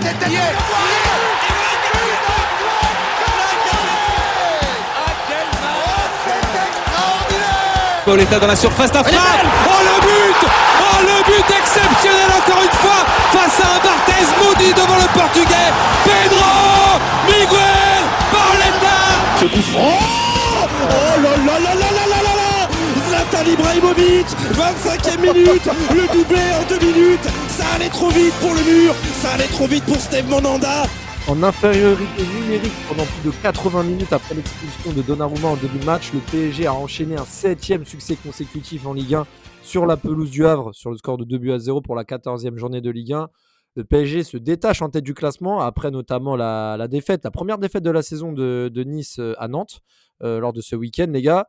[0.00, 0.52] tête yeah.
[8.08, 9.20] Pauletta dans la surface d'affaire.
[9.66, 10.48] Oh le but.
[10.80, 15.68] Oh le but exceptionnel encore une fois face à un Barthez maudit devant le portugais.
[16.04, 18.02] Pedro Miguel
[18.32, 18.98] Pauletta
[19.40, 19.98] Ce coup franc.
[20.90, 22.68] Oh là là là là là là là là.
[23.10, 25.68] Zlatan Ibrahimovic 25e minute.
[25.94, 27.28] Le doublé en deux minutes
[27.78, 30.84] allait trop vite pour le mur Ça allait trop vite pour Steve Monanda
[31.28, 35.84] en infériorité numérique pendant plus de 80 minutes après l'expulsion de Donnarumma en début de
[35.84, 39.26] match, le PSG a enchaîné un septième succès consécutif en Ligue 1
[39.62, 42.04] sur la pelouse du Havre sur le score de 2 buts à 0 pour la
[42.04, 43.28] 14e journée de Ligue 1.
[43.76, 47.82] Le PSG se détache en tête du classement après notamment la, défaite, la première défaite
[47.82, 49.80] de la saison de, Nice à Nantes
[50.22, 51.46] euh, lors de ce week-end, les gars.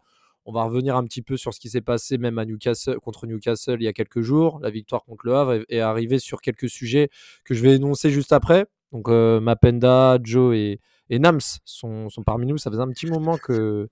[0.50, 3.28] On va revenir un petit peu sur ce qui s'est passé même à Newcastle, contre
[3.28, 4.60] Newcastle il y a quelques jours.
[4.64, 7.12] La victoire contre le Havre est arrivée sur quelques sujets
[7.46, 8.66] que je vais énoncer juste après.
[8.92, 10.80] Donc euh, Mapenda, Joe et,
[11.12, 12.58] Nams sont, parmi nous.
[12.58, 13.88] Ça faisait un petit moment que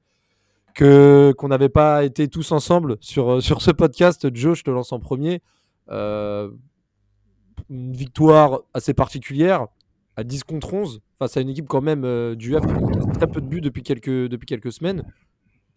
[0.76, 4.28] qu'on n'avait pas été tous ensemble sur, euh, sur ce podcast.
[4.34, 5.44] Joe, je te lance en premier.
[5.92, 6.50] Euh,
[7.70, 9.68] une victoire assez particulière
[10.16, 13.28] à 10 contre 11 face à une équipe quand même du Havre qui a très
[13.28, 15.04] peu de buts depuis quelques, depuis quelques semaines.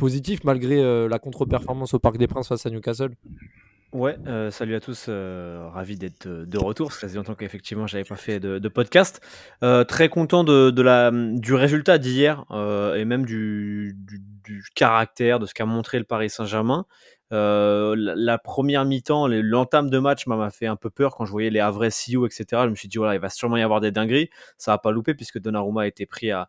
[0.00, 3.12] Positif malgré la contre-performance au Parc des Princes face à Newcastle.
[3.92, 6.92] Ouais, euh, salut à tous, euh, ravi d'être euh, de retour.
[6.92, 9.20] Ça faisait longtemps qu'effectivement j'avais pas fait de, podcast.
[9.88, 12.44] très content de, la, du résultat d'hier
[12.96, 16.86] et même du, du, caractère de ce qu'a montré le Paris Saint-Germain.
[17.32, 21.50] Euh, la, première mi-temps, l'entame de match m'a fait un peu peur quand je voyais
[21.50, 22.44] les Havre CEO, etc.
[22.64, 24.30] Je me suis dit, voilà, il va sûrement y avoir des dingueries.
[24.58, 26.48] Ça va pas louper puisque Donnarumma a été pris à,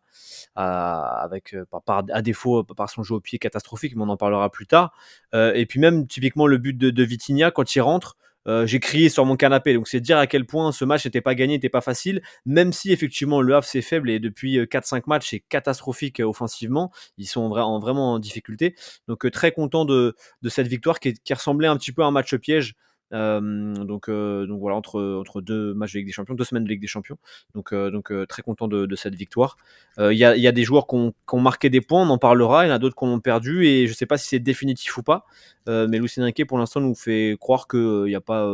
[0.56, 4.50] avec, euh, par, à défaut par son jeu au pied catastrophique, mais on en parlera
[4.50, 4.92] plus tard.
[5.34, 8.16] Euh, et puis même, typiquement, le but de, de Vitinha, quand il rentre,
[8.48, 9.74] euh, j'ai crié sur mon canapé.
[9.74, 12.72] Donc c'est dire à quel point ce match n'était pas gagné, n'était pas facile, même
[12.72, 16.92] si effectivement le Havre c'est faible et depuis 4-5 euh, matchs c'est catastrophique euh, offensivement.
[17.18, 18.74] Ils sont vraiment en difficulté.
[19.08, 20.14] Donc très content de,
[20.48, 22.74] cette victoire qui, qui, ressemblait un petit peu à un match piège
[23.12, 26.80] donc, donc voilà, entre, entre deux matchs de Ligue des Champions, deux semaines de Ligue
[26.80, 27.18] des Champions.
[27.54, 29.56] Donc, donc très content de, cette victoire.
[29.98, 32.64] Il y, a, y, a, des joueurs qui ont, marqué des points, on en parlera.
[32.64, 34.38] Il y en a d'autres qui ont perdu et je ne sais pas si c'est
[34.38, 35.26] définitif ou pas.
[35.66, 38.48] mais Lucien Riquet, pour l'instant, nous fait croire qu'il n'y a pas.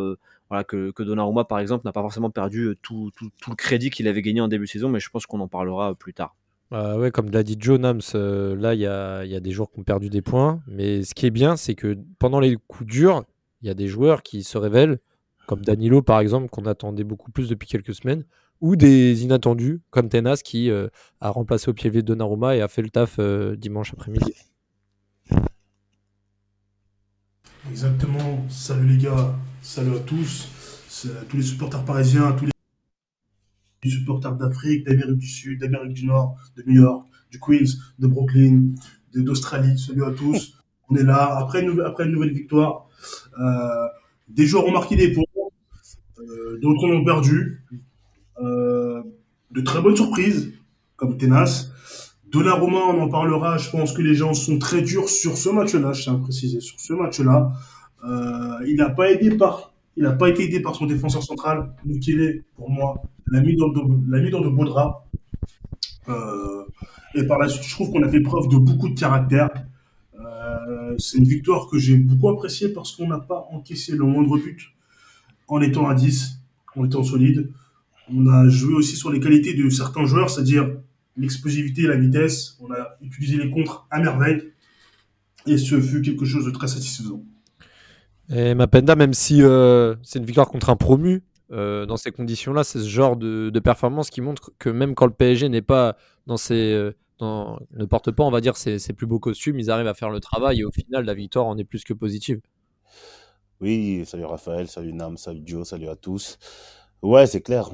[0.49, 3.91] voilà, que, que, Donnarumma, par exemple, n'a pas forcément perdu tout, tout, tout le crédit
[3.91, 6.35] qu'il avait gagné en début de saison, mais je pense qu'on en parlera plus tard.
[6.73, 9.81] Euh, comme l'a dit Joe Nams, là, il y a, y a, des joueurs qui
[9.81, 10.61] ont perdu des points.
[10.67, 13.25] Mais ce qui est bien, c'est que pendant les coups durs,
[13.63, 14.99] il y a des joueurs qui se révèlent,
[15.47, 18.25] comme Danilo par exemple, qu'on attendait beaucoup plus depuis quelques semaines,
[18.61, 20.89] ou des inattendus, comme Tenas qui euh,
[21.21, 24.35] a remplacé au pied levé Donnarumma et a fait le taf euh, dimanche après-midi.
[27.71, 28.45] Exactement.
[28.49, 30.49] Salut les gars, salut à tous,
[31.29, 36.63] tous les supporters parisiens, tous les supporters d'Afrique, d'Amérique du Sud, d'Amérique du Nord, de
[36.67, 38.71] New York, du Queens, de Brooklyn,
[39.15, 39.79] d'Australie.
[39.79, 40.55] Salut à tous.
[40.89, 42.88] On est là après une nouvelle victoire.
[43.41, 43.87] Euh,
[44.29, 45.25] des joueurs ont marqué des points,
[46.19, 47.65] euh, d'autres ont perdu.
[48.41, 49.03] Euh,
[49.51, 50.53] de très bonnes surprises,
[50.97, 51.71] comme Tenas.
[52.31, 53.57] Donnarumma, on en parlera.
[53.57, 55.93] Je pense que les gens sont très durs sur ce match-là.
[55.93, 57.53] Je tiens à préciser sur ce match-là.
[58.67, 63.69] il n'a pas été aidé par son défenseur central, est pour moi, l'a mis dans
[63.69, 64.97] de beaux draps.
[67.15, 69.49] et par la suite, je trouve qu'on a fait preuve de beaucoup de caractère.
[70.49, 74.37] Euh, c'est une victoire que j'ai beaucoup appréciée parce qu'on n'a pas encaissé le moindre
[74.39, 74.73] but
[75.49, 76.41] en étant à 10,
[76.77, 77.51] en étant solide.
[78.13, 80.71] On a joué aussi sur les qualités de certains joueurs, c'est-à-dire
[81.17, 82.57] l'explosivité et la vitesse.
[82.61, 84.43] On a utilisé les contres à merveille.
[85.47, 87.23] Et ce fut quelque chose de très satisfaisant.
[88.31, 92.63] Et Mapenda, même si euh, c'est une victoire contre un promu, euh, dans ces conditions-là,
[92.63, 95.97] c'est ce genre de, de, performance qui montre que même quand le PSG n'est pas
[96.27, 96.93] dans ses
[97.25, 99.59] ne porte pas, on va dire, ses, plus beaux costumes.
[99.59, 101.95] Ils arrivent à faire le travail et au final, la victoire en est plus que
[101.95, 102.41] positive.
[103.61, 106.39] Oui, salut Raphaël, salut Nam, salut Joe, salut à tous.
[107.03, 107.71] Ouais, c'est clair,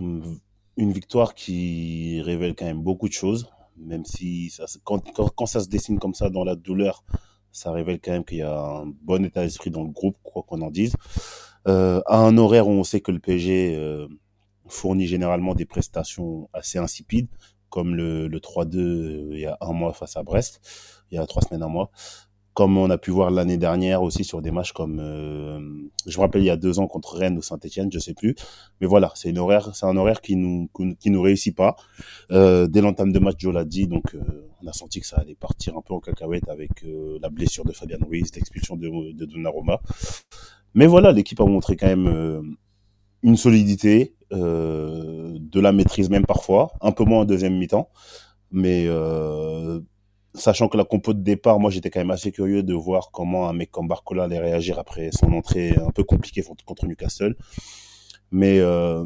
[0.77, 4.53] une victoire qui révèle quand même beaucoup de choses, même si
[4.85, 7.05] quand, ça se dessine comme ça dans la douleur,
[7.53, 10.43] ça révèle quand même qu'il y a un bon état d'esprit dans le groupe, quoi
[10.43, 10.95] qu'on en dise.
[11.67, 14.07] Euh, à un horaire où on sait que le PSG euh,
[14.67, 17.29] fournit généralement des prestations assez insipides,
[17.75, 20.61] comme le, le 3-2 euh, il y a un mois face à Brest,
[21.11, 21.91] il y a trois semaines, un mois.
[22.53, 25.59] Comme on a pu voir l'année dernière aussi sur des matchs comme, euh,
[26.07, 28.37] je me rappelle il y a deux ans contre Rennes ou Saint-Etienne, je sais plus.
[28.81, 31.75] Mais voilà, c'est un horaire qui nous qui nous réussit pas.
[32.31, 34.21] Euh, dès l'entame de match, Joe l'a dit, donc euh,
[34.63, 37.65] on a senti que ça allait partir un peu en cacahuète avec euh, la blessure
[37.65, 39.81] de Fabian Ruiz, l'expulsion de, de Donnarumma.
[40.75, 42.57] Mais voilà, l'équipe a montré quand même
[43.25, 47.89] une solidité, euh, de la maîtrise même parfois, un peu moins en deuxième mi-temps.
[48.51, 49.81] Mais euh,
[50.35, 53.49] sachant que la compo de départ, moi j'étais quand même assez curieux de voir comment
[53.49, 57.37] un mec comme Barcola allait réagir après son entrée un peu compliquée contre Newcastle.
[58.31, 59.05] Mais euh,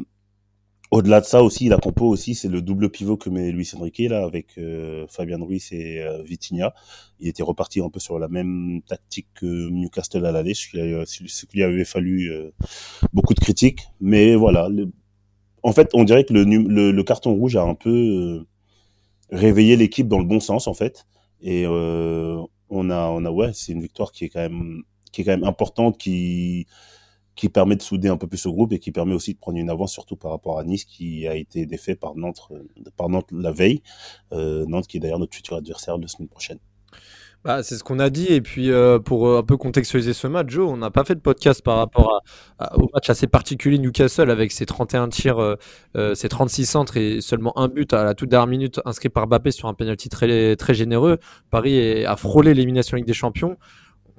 [0.91, 3.99] au-delà de ça aussi, la compo aussi, c'est le double pivot que met Luis Enrique
[4.09, 6.73] là avec euh, Fabian Ruiz et euh, Vitinha.
[7.19, 11.57] Il était reparti un peu sur la même tactique que Newcastle à l'aller, ce qui
[11.57, 12.51] lui avait fallu euh,
[13.13, 13.81] beaucoup de critiques.
[14.01, 14.67] Mais voilà,
[15.63, 18.45] en fait, on dirait que le, carton rouge a un peu
[19.31, 21.05] réveillé l'équipe dans le bon sens en fait.
[21.41, 25.97] Et on a, on a ouais, c'est une victoire qui est quand même, qui importante,
[25.97, 26.65] qui
[27.53, 29.69] permet de souder un peu plus ce groupe et qui permet aussi de prendre une
[29.69, 32.63] avance, surtout par rapport à Nice, qui a été défait par Nantes, euh,
[32.97, 33.81] par Nantes la veille.
[34.33, 36.59] Euh, Nantes qui est d'ailleurs notre futur adversaire de semaine prochaine.
[37.45, 38.27] Bah, c'est ce qu'on a dit.
[38.27, 41.21] Et puis, euh, pour un peu contextualiser ce match, Joe, on n'a pas fait de
[41.21, 42.21] podcast par rapport
[42.75, 45.55] au match assez particulier Newcastle avec ses 31 tirs,
[46.13, 49.51] ses 36 centres et seulement un but à la toute dernière minute inscrit par Mbappé
[49.51, 51.17] sur un penalty très, très généreux.
[51.49, 53.57] Paris a frôlé l'élimination Ligue des Champions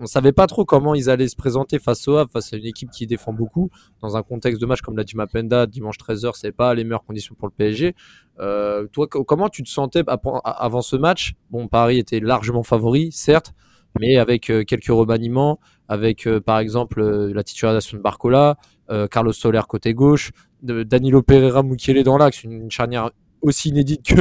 [0.00, 2.64] on savait pas trop comment ils allaient se présenter face au Havre, face à une
[2.64, 3.70] équipe qui défend beaucoup.
[4.00, 7.04] Dans un contexte de match comme l'a dit Mapenda, dimanche 13h, c'est pas les meilleures
[7.04, 7.94] conditions pour le PSG.
[8.40, 11.34] Euh, toi, comment tu te sentais avant ce match?
[11.50, 13.52] Bon, Paris était largement favori, certes,
[14.00, 18.56] mais avec euh, quelques remaniements, avec euh, par exemple la titularisation de Barcola,
[19.12, 20.32] Carlos Soler côté gauche,
[20.62, 24.12] Danilo Pereira Mukiele dans l'axe, une, charnière aussi inédite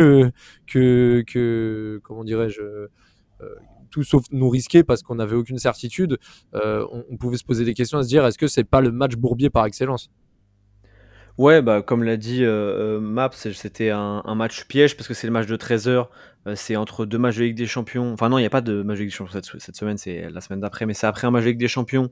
[0.68, 2.62] que comment dirais-je,
[3.90, 6.18] tout sauf nous risquer parce qu'on n'avait aucune certitude,
[6.56, 8.92] euh, on, pouvait se poser des questions à se dire est-ce que c'est pas le
[8.92, 10.10] match bourbier par excellence?
[11.38, 15.26] Ouais, bah, comme l'a dit euh, euh, Maps, c'était un, match piège parce que c'est
[15.26, 16.08] le match de 13h.
[16.56, 18.12] c'est entre deux matchs de Ligue des Champions.
[18.12, 20.30] Enfin, non, il n'y a pas de match de Ligue des Champions cette, semaine, c'est
[20.30, 22.10] la semaine d'après, mais c'est après un match de Ligue des Champions.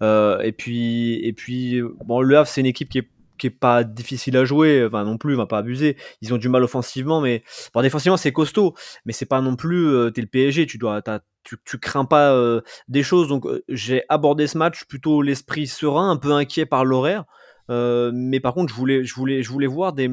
[0.00, 3.08] et puis, et puis bon, le Havre, c'est une équipe qui est
[3.38, 5.96] qui est pas difficile à jouer, enfin non plus, va pas abuser.
[6.20, 7.42] Ils ont du mal offensivement, mais
[7.74, 8.74] bon, défensivement c'est costaud,
[9.04, 11.02] mais c'est pas non plus euh, t'es le PSG, tu dois,
[11.44, 13.28] tu, tu crains pas euh, des choses.
[13.28, 17.24] Donc euh, j'ai abordé ce match plutôt l'esprit serein, un peu inquiet par l'horaire,
[17.68, 20.10] mais par contre je voulais, je voulais, je voulais voir des.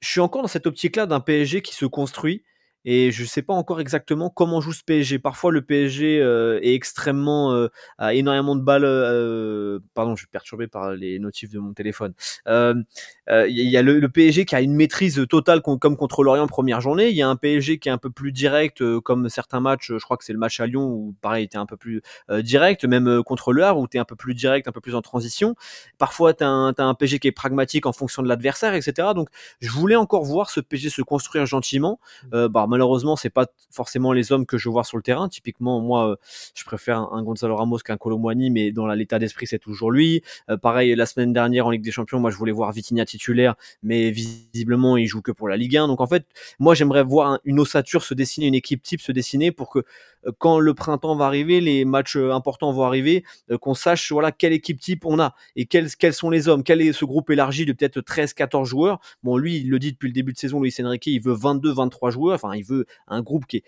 [0.00, 2.42] Je suis encore dans cette optique-là d'un PSG qui se construit
[2.84, 5.18] et je ne sais pas encore exactement comment joue ce PSG.
[5.18, 7.68] Parfois, le PSG euh, est extrêmement euh,
[7.98, 8.84] a énormément de balles.
[8.84, 12.14] Euh, pardon, je suis perturbé par les notifs de mon téléphone.
[12.46, 12.80] Il
[13.48, 17.08] y a le, PSG qui a une maîtrise totale comme contre l'Orient première journée.
[17.08, 19.92] Il y a un PSG qui est un peu plus direct, comme certains matchs.
[19.92, 22.02] Je crois que c'est le match à Lyon où pareil, était un peu plus
[22.40, 24.94] direct, même contre le Havre où tu es un peu plus direct, un peu plus
[24.94, 25.54] en transition.
[25.98, 29.08] Parfois, tu as, un PSG qui est pragmatique en fonction de l'adversaire, etc.
[29.14, 29.28] Donc,
[29.60, 32.00] je voulais encore voir ce PSG se construire gentiment.
[32.32, 35.28] bah, malheureusement, c'est pas forcément les hommes que je vois sur le terrain.
[35.28, 36.16] Typiquement, moi, euh,
[36.54, 40.22] je préfère un Gonzalo Ramos qu'un Colomboigny, mais dans l'état d'esprit, c'est toujours lui.
[40.48, 43.56] Euh, pareil, la semaine dernière en Ligue des Champions, moi, je voulais voir Vitinha titulaire,
[43.82, 45.86] mais visiblement, il joue que pour la Ligue 1.
[45.86, 46.24] Donc, en fait,
[46.58, 49.84] moi, j'aimerais voir une ossature se dessiner, une équipe type se dessiner pour que
[50.38, 53.24] quand le printemps va arriver, les matchs importants vont arriver,
[53.60, 56.80] qu'on sache voilà quelle équipe type on a et quels, quels sont les hommes, quel
[56.80, 59.00] est ce groupe élargi de peut-être 13-14 joueurs.
[59.22, 62.10] Bon, lui, il le dit depuis le début de saison, Luis Enrique, il veut 22-23
[62.10, 63.64] joueurs, enfin, il veut un groupe qui est,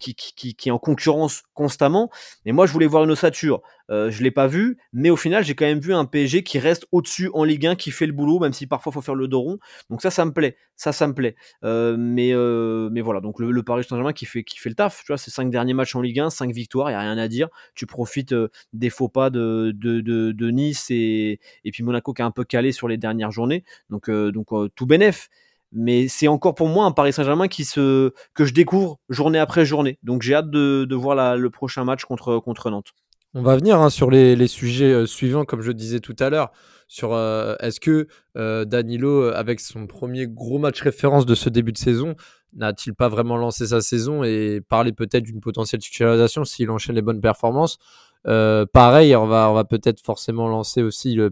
[0.00, 2.10] qui, est en concurrence constamment.
[2.44, 3.62] Et moi, je voulais voir une ossature.
[3.90, 6.58] Euh, je l'ai pas vu, mais au final, j'ai quand même vu un PSG qui
[6.58, 9.28] reste au-dessus en Ligue 1, qui fait le boulot, même si parfois faut faire le
[9.28, 9.58] dos rond.
[9.90, 10.56] Donc ça, ça me plaît.
[10.76, 11.34] Ça, ça me plaît.
[11.64, 15.00] Euh, mais, euh, mais voilà, donc le, Paris Saint-Germain qui fait, qui fait le taf.
[15.00, 17.18] Tu vois, c'est cinq derniers matchs en Ligue 1, cinq victoires, il y a rien
[17.18, 17.48] à dire.
[17.74, 22.14] Tu profites euh, des faux pas de, de, de, de Nice et, et puis Monaco
[22.14, 23.64] qui a un peu calé sur les dernières journées.
[23.90, 25.28] Donc, donc tout bénef
[25.72, 29.64] mais c'est encore pour moi un Paris Saint-Germain qui se que je découvre journée après
[29.64, 29.98] journée.
[30.02, 32.92] Donc j'ai hâte de, voir le prochain match contre, Nantes.
[33.34, 36.30] On va venir hein, sur les, les sujets euh, suivants, comme je disais tout à
[36.30, 36.50] l'heure,
[36.88, 41.70] sur euh, est-ce que euh, Danilo, avec son premier gros match référence de ce début
[41.70, 42.16] de saison,
[42.54, 47.02] n'a-t-il pas vraiment lancé sa saison et parler peut-être d'une potentielle titularisation s'il enchaîne les
[47.02, 47.78] bonnes performances?
[48.24, 51.30] Pareil, on va, on va peut-être forcément lancer aussi le,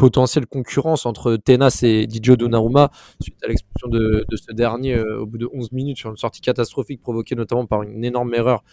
[0.00, 2.90] potentielle concurrence entre Tenas et Didio Donnarumma
[3.20, 6.40] suite à l'expulsion de, ce dernier euh, au bout de 11 minutes sur une sortie
[6.40, 8.64] catastrophique provoquée notamment par une énorme erreur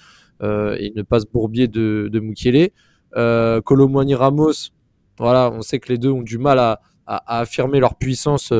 [0.41, 2.69] euh, et une passe bourbier de, de Mukiele.
[3.17, 4.71] Euh, Ramos,
[5.19, 8.53] voilà, on sait que les deux ont du mal à, à, affirmer leur puissance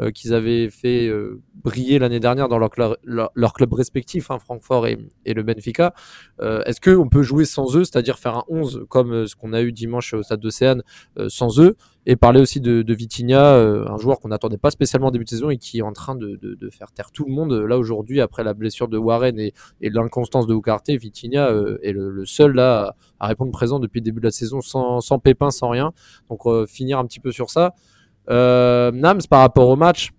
[0.00, 2.70] euh, euh, qu'ils avaient fait euh, briller l'année dernière dans leur,
[3.04, 5.94] leur, club respectif, hein, Francfort et, le Benfica.
[6.40, 9.72] Est-ce qu'on peut jouer sans eux, c'est-à-dire faire un 11 comme ce qu'on a eu
[9.72, 10.82] dimanche au Stade d'Océane
[11.28, 15.10] sans eux et parler aussi de, de Vitinha, un joueur qu'on n'attendait pas spécialement au
[15.10, 16.38] début de saison et qui est en train de,
[16.70, 17.52] faire taire tout le monde.
[17.52, 21.50] Là aujourd'hui, après la blessure de Warren et, l'inconstance de Oucarte, Vitinha
[21.82, 25.00] est le, le, seul là à, répondre présent depuis le début de la saison sans,
[25.00, 25.92] sans pépin, sans rien.
[26.28, 27.74] Donc finir un petit peu sur ça.
[28.30, 30.12] Euh, Nams, par rapport au match,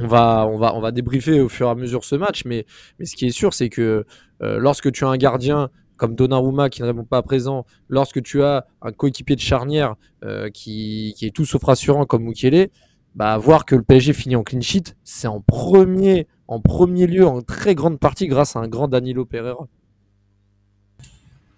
[0.00, 2.66] on va, on, va, on va débriefer au fur et à mesure ce match, mais,
[2.98, 4.04] mais ce qui est sûr, c'est que
[4.42, 8.22] euh, lorsque tu as un gardien comme Donnarumma qui ne répond pas à présent, lorsque
[8.22, 12.68] tu as un coéquipier de charnière euh, qui, qui, est tout sauf rassurant comme Mukele,
[13.14, 17.24] bah, voir que le PSG finit en clean sheet, c'est en premier, en premier lieu,
[17.24, 19.68] en très grande partie grâce à un grand Danilo Pereira.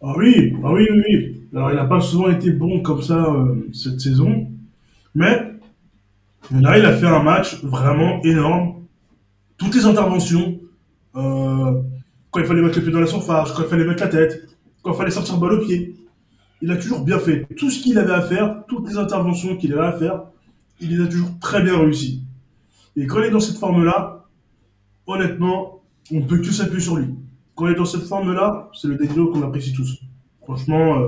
[0.02, 1.40] Ah oui, ah oui, oui.
[1.54, 3.34] Alors, il n'a pas souvent été bon comme ça
[3.72, 4.46] cette saison,
[5.14, 5.55] mais
[6.50, 8.84] là, il a fait un match vraiment énorme.
[9.56, 10.60] Toutes les interventions,
[11.16, 11.82] euh,
[12.30, 14.48] quand il fallait mettre le pied dans la surface, quand il fallait mettre la tête,
[14.82, 15.96] quand il fallait sortir balle au pied,
[16.62, 17.46] il a toujours bien fait.
[17.56, 20.24] Tout ce qu'il avait à faire, toutes les interventions qu'il avait à faire,
[20.80, 22.22] il les a toujours très bien réussi.
[22.96, 24.24] Et quand il est dans cette forme-là,
[25.06, 27.14] honnêtement, on ne peut que s'appuyer sur lui.
[27.54, 29.98] Quand il est dans cette forme-là, c'est le Danilo qu'on apprécie tous.
[30.42, 31.02] Franchement.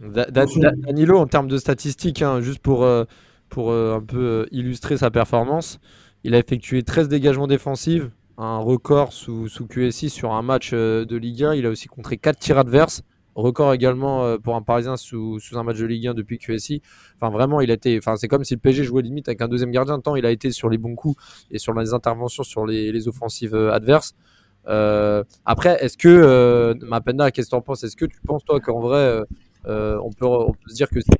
[0.00, 3.04] Euh, Danilo, en termes de statistiques, hein, juste pour, euh,
[3.48, 5.78] pour euh, un peu illustrer sa performance,
[6.24, 8.04] il a effectué 13 dégagements défensifs,
[8.38, 11.54] un record sous, sous QSI sur un match de Ligue 1.
[11.54, 13.02] Il a aussi contré 4 tirs adverses.
[13.34, 16.80] Record également euh, pour un Parisien sous, sous, un match de Ligue 1 depuis QSI.
[17.20, 17.98] Enfin, vraiment, il a été.
[17.98, 20.00] Enfin, c'est comme si le PSG jouait limite avec un deuxième gardien.
[20.00, 23.08] Tant il a été sur les bons coups et sur les interventions sur les, les
[23.08, 24.14] offensives euh, adverses.
[24.68, 27.84] Euh, après, est-ce que euh, Mapenda, qu'est-ce que tu en penses?
[27.84, 29.22] Est-ce que tu penses toi qu'en vrai,
[29.66, 31.18] euh, on peut on peut se dire que c'est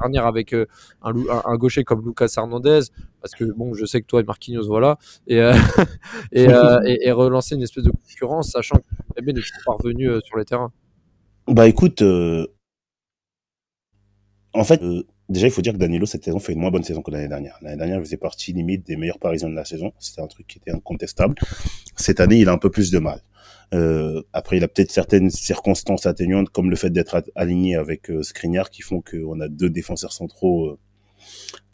[0.00, 0.66] avec euh,
[1.02, 1.12] un,
[1.44, 2.80] un, gaucher comme Lucas Hernandez,
[3.20, 5.54] parce que bon, je sais que toi et Marquinhos, voilà, et, euh,
[6.36, 8.82] euh, et, et, relancer une espèce de concurrence, sachant que
[9.20, 10.72] Mbappé n'est pas revenu sur les terrains.
[11.46, 12.02] Bah écoute,
[14.52, 14.80] en fait,
[15.28, 17.28] déjà il faut dire que Danilo cette saison fait une moins bonne saison que l'année
[17.28, 17.58] dernière.
[17.62, 19.92] L'année dernière, il faisait partie limite des meilleurs Parisiens de la saison.
[19.98, 21.34] C'était un truc qui était incontestable.
[21.96, 23.22] Cette année, il a un peu plus de mal.
[23.72, 28.22] Euh, après, il a peut-être certaines circonstances atteignantes, comme le fait d'être aligné avec euh,
[28.70, 30.78] qui font qu'on a deux défenseurs centraux euh,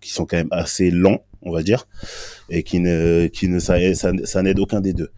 [0.01, 1.89] qui sont quand même assez lents, on va dire,
[2.51, 5.11] et qui ne, qui ne, ça, ça, ça n'aide aucun des deux.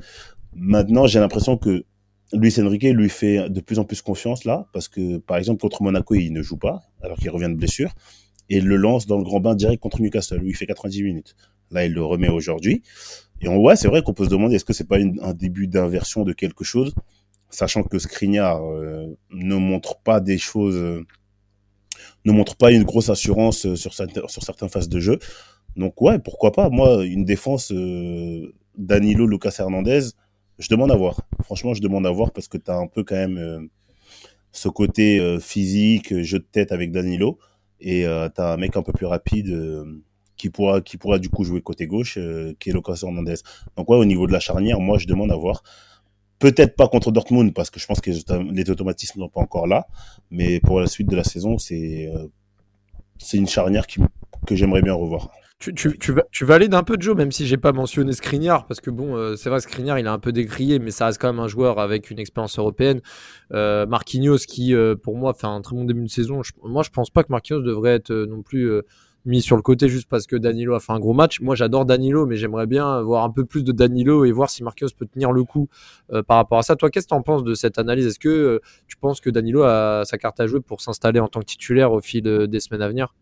[0.55, 1.85] Maintenant, j'ai l'impression que
[2.33, 5.83] Luis Enrique lui fait de plus en plus confiance là, parce que par exemple contre
[5.83, 7.95] Monaco, il ne joue pas, alors qu'il revient de blessure,
[8.51, 11.03] et il le lance dans le grand bain direct contre Newcastle, lui il fait 90
[11.03, 11.35] minutes.
[11.71, 12.83] Là, il le remet aujourd'hui.
[13.41, 15.33] Et on voit, c'est vrai qu'on peut se demander est-ce que c'est pas une, un
[15.33, 16.95] début d'inversion de quelque chose,
[17.51, 21.07] sachant que Skriniar euh, ne montre pas des choses, euh,
[22.25, 25.19] ne montre pas une grosse assurance euh, sur, sur certaines phases de jeu.
[25.77, 30.01] Donc ouais, pourquoi pas Moi, une défense euh, Danilo, Lucas Hernandez,
[30.59, 31.21] je demande à voir.
[31.45, 33.69] Franchement, je demande à voir parce que tu as un peu quand même
[34.51, 37.39] ce côté physique, jeu de tête avec Danilo,
[37.81, 39.57] et tu as un mec un peu plus rapide
[40.39, 43.35] qui pourra, qui pourra du coup jouer côté gauche, euh, qui est Lucas Hernandez.
[43.77, 45.63] Donc ouais, au niveau de la charnière, moi je demande à voir.
[46.39, 48.13] Peut-être pas contre Dortmund parce que je pense que
[48.53, 49.89] les automatismes sont pas encore là,
[50.31, 52.29] mais pour la suite de la saison, c'est euh,
[53.19, 54.01] c'est une charnière qui,
[54.47, 55.31] que j'aimerais bien revoir.
[55.59, 58.81] Tu, tu, tu, tu, valides un peu Joe, même si j'ai pas mentionné Skriniar, parce
[58.81, 61.27] que bon, euh, c'est vrai, Skriniar, il a un peu décrié, mais ça reste quand
[61.33, 63.01] même un joueur avec une expérience européenne.
[63.51, 66.43] Marquinhos, qui pour moi fait un très bon début de saison.
[66.63, 68.71] moi, je pense pas que Marquinhos devrait être non plus
[69.29, 71.41] mis sur le côté juste parce que Danilo a fait un gros match.
[71.41, 74.65] Moi, j'adore Danilo, mais j'aimerais bien voir un peu plus de Danilo et voir si
[74.65, 75.69] Marquinhos peut tenir le coup
[76.13, 76.77] euh, par rapport à ça.
[76.77, 78.07] Toi, qu'est-ce que tu en penses de cette analyse?
[78.07, 81.29] Est-ce que euh, tu penses que Danilo a sa carte à jouer pour s'installer en
[81.29, 83.15] tant que titulaire au fil euh, des semaines à venir?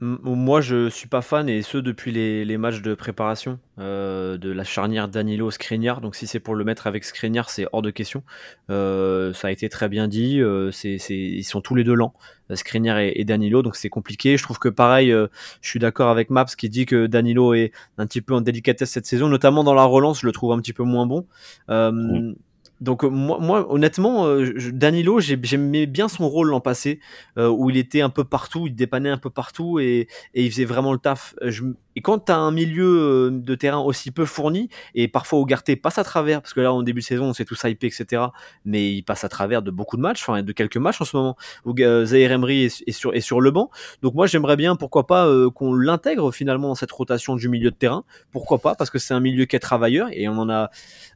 [0.00, 4.50] Moi, je suis pas fan, et ce depuis les, les matchs de préparation euh, de
[4.50, 6.00] la charnière Danilo-Skriniar.
[6.00, 8.22] Donc, si c'est pour le mettre avec Skriniar, c'est hors de question.
[8.70, 10.40] Euh, ça a été très bien dit.
[10.40, 12.14] Euh, c'est, ils sont tous les deux lents,
[12.54, 14.36] Skriniar et, Danilo, donc c'est compliqué.
[14.36, 15.26] Je trouve que pareil, euh,
[15.62, 18.90] je suis d'accord avec Maps qui dit que Danilo est un petit peu en délicatesse
[18.90, 20.20] cette saison, notamment dans la relance.
[20.20, 21.26] Je le trouve un petit peu moins bon.
[21.70, 22.32] Euh.
[22.80, 27.00] Donc euh, moi, moi honnêtement, euh, Danilo, j'aimais bien son rôle l'an passé,
[27.36, 30.64] euh, où il était un peu partout, il dépannait un peu partout et, il faisait
[30.64, 31.34] vraiment le taf.
[31.98, 35.74] Et quand tu as un milieu euh, de terrain aussi peu fourni, et parfois Ougarté
[35.74, 38.22] passe à travers, parce que là, en début de saison, on s'est tous hypé, etc.,
[38.64, 41.16] mais il passe à travers de beaucoup de matchs, enfin, de quelques matchs en ce
[41.16, 43.68] moment, où euh, Zahir Emery est, sur, est sur le banc.
[44.00, 47.72] Donc moi, j'aimerais bien, pourquoi pas, euh, qu'on l'intègre finalement dans cette rotation du milieu
[47.72, 48.04] de terrain.
[48.30, 50.70] Pourquoi pas, parce que c'est un milieu qui est travailleur, et on en a,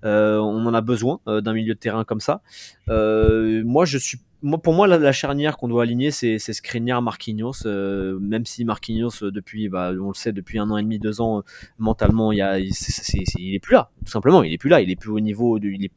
[0.04, 2.40] euh, on en a besoin d'un milieu de terrain comme ça.
[2.88, 7.66] moi, je suis moi, pour moi, la, la charnière qu'on doit aligner, c'est Skriniar, Marquinhos.
[7.66, 10.98] Euh, même si Marquinhos, euh, depuis, bah, on le sait, depuis un an et demi,
[10.98, 11.42] deux ans, euh,
[11.78, 12.72] mentalement, il, y a, il,
[13.38, 13.90] il est plus là.
[14.04, 14.80] Tout simplement, il est plus là.
[14.80, 15.92] Il est plus au niveau, il est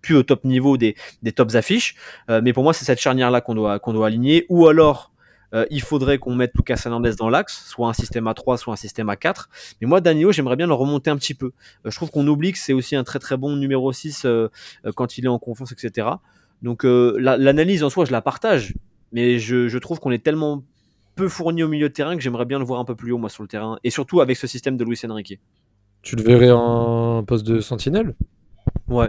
[0.00, 1.94] plus au top niveau des, des tops affiches.
[2.28, 4.46] Euh, mais pour moi, c'est cette charnière-là qu'on doit, qu'on doit aligner.
[4.48, 5.10] Ou alors,
[5.54, 8.72] euh, il faudrait qu'on mette Lucas Hernandez dans l'axe, soit un système à 3, soit
[8.72, 9.48] un système à 4.
[9.80, 11.52] Mais moi, Danilo, j'aimerais bien le remonter un petit peu.
[11.86, 14.48] Euh, je trouve qu'on oublie que c'est aussi un très très bon numéro 6 euh,
[14.94, 16.08] quand il est en confiance, etc.
[16.62, 18.74] Donc euh, l'analyse en soi, je la partage,
[19.12, 20.62] mais je, je trouve qu'on est tellement
[21.16, 23.18] peu fourni au milieu de terrain que j'aimerais bien le voir un peu plus haut,
[23.18, 23.78] moi, sur le terrain.
[23.84, 25.38] Et surtout avec ce système de Luis Enrique.
[26.02, 28.14] Tu le verrais en poste de sentinelle?
[28.88, 29.08] Ouais.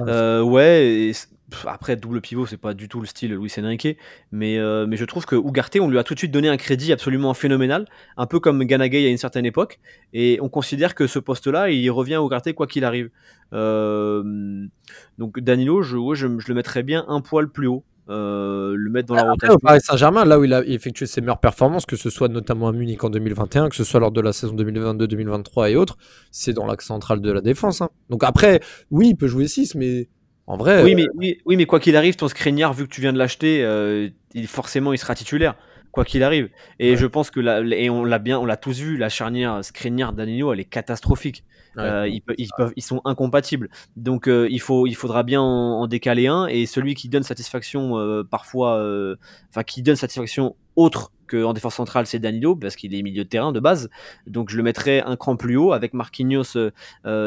[0.00, 1.12] Euh, ouais, et
[1.66, 3.96] après, double pivot, c'est pas du tout le style Luis Enrique,
[4.32, 6.56] mais, euh, mais je trouve que Ugarte, on lui a tout de suite donné un
[6.56, 9.80] crédit absolument phénoménal, un peu comme Ganagay à une certaine époque,
[10.12, 13.10] et on considère que ce poste-là, il revient à Ugarte quoi qu'il arrive.
[13.52, 14.66] Euh,
[15.18, 17.84] donc Danilo, je, je, le mettrais bien un poil plus haut.
[18.08, 19.56] Euh, le mettre dans la rotation.
[19.62, 22.72] Paris Saint-Germain, là où il a effectué ses meilleures performances, que ce soit notamment à
[22.72, 25.96] Munich en 2021, que ce soit lors de la saison 2022-2023 et autres,
[26.32, 27.82] c'est dans l'axe central de la défense.
[27.82, 27.90] Hein.
[28.08, 30.08] Donc après, oui, il peut jouer 6, mais
[30.50, 30.82] en vrai.
[30.82, 31.06] Oui, mais,
[31.46, 34.08] oui, mais quoi qu'il arrive, ton Skriniar, vu que tu viens de l'acheter, euh,
[34.46, 35.54] forcément, il sera titulaire
[35.92, 36.50] quoi qu'il arrive.
[36.78, 37.40] Et je pense que
[37.72, 41.44] et on l'a bien, on l'a tous vu, la charnière Skriniar Danilo, elle est catastrophique.
[41.78, 43.70] Euh, ils, peuvent, ils, sont incompatibles.
[43.96, 46.46] Donc euh, il faut, il faudra bien en, décaler un.
[46.46, 48.74] Et celui qui donne satisfaction euh, parfois,
[49.50, 53.28] enfin qui donne satisfaction autre qu'en défense centrale, c'est Danilo parce qu'il est milieu de
[53.28, 53.90] terrain de base.
[54.26, 56.56] Donc je le mettrai un cran plus haut avec Marquinhos,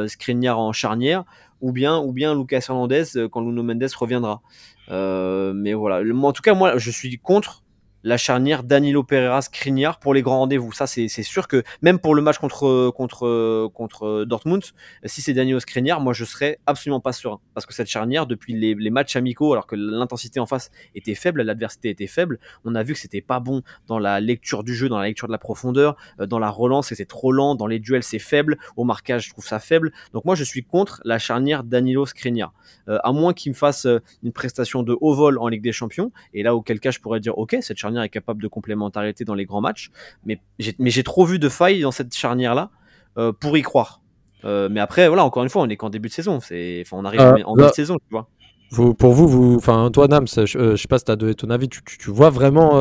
[0.08, 1.24] Skriniar en charnière,
[1.62, 4.42] ou bien, ou bien Lucas Hernandez quand Luno Mendes reviendra.
[4.90, 6.02] mais voilà.
[6.16, 7.64] En tout cas, moi, je suis contre
[8.04, 10.72] la charnière Danilo Pereira Skriniar pour les grands rendez-vous.
[10.72, 14.64] Ça, c'est sûr que même pour le match contre, contre, contre Dortmund,
[15.06, 17.40] si c'est Danilo Skriniar, moi je serais absolument pas serein.
[17.54, 21.42] Parce que cette charnière, depuis les, matchs amicaux, alors que l'intensité en face était faible,
[21.42, 24.90] l'adversité était faible, on a vu que c'était pas bon dans la lecture du jeu,
[24.90, 27.80] dans la lecture de la profondeur, euh, dans la relance, c'est trop lent, dans les
[27.80, 29.92] duels, c'est faible, au marquage, je trouve ça faible.
[30.14, 32.54] Donc moi, je suis contre la charnière Danilo Skriniar.
[32.88, 35.72] Euh, à moins qu'il me fasse euh, une prestation de haut vol en Ligue des
[35.72, 39.26] Champions, et là, auquel cas, je pourrais dire, ok, cette charnière est capable de complémentarité
[39.26, 39.92] dans les grands matchs.
[40.26, 42.72] Mais j'ai trop vu de failles dans cette charnière-là
[43.18, 44.02] euh, pour y croire.
[44.46, 46.40] Euh, mais après, voilà, encore une fois, on est qu'en début de saison.
[46.40, 48.28] C'est, on arrive euh, en milieu de saison, tu vois.
[48.72, 51.36] Vous, pour vous, vous, enfin, toi, Nams, je, je sais pas si tu as donné
[51.36, 52.72] ton avis, tu, tu, vois vraiment.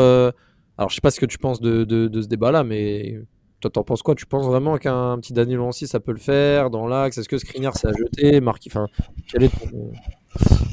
[0.78, 3.21] alors, je sais pas ce que tu penses de, de, ce débat-là, mais
[3.61, 4.14] toi, t'en penses quoi?
[4.14, 7.19] Tu penses vraiment qu'un petit Daniel Lancy, ça peut le faire dans l'axe?
[7.19, 8.41] Est-ce que Skriniar s'est à jeter?
[8.41, 8.86] Marc, enfin,
[9.30, 9.93] quel est ton,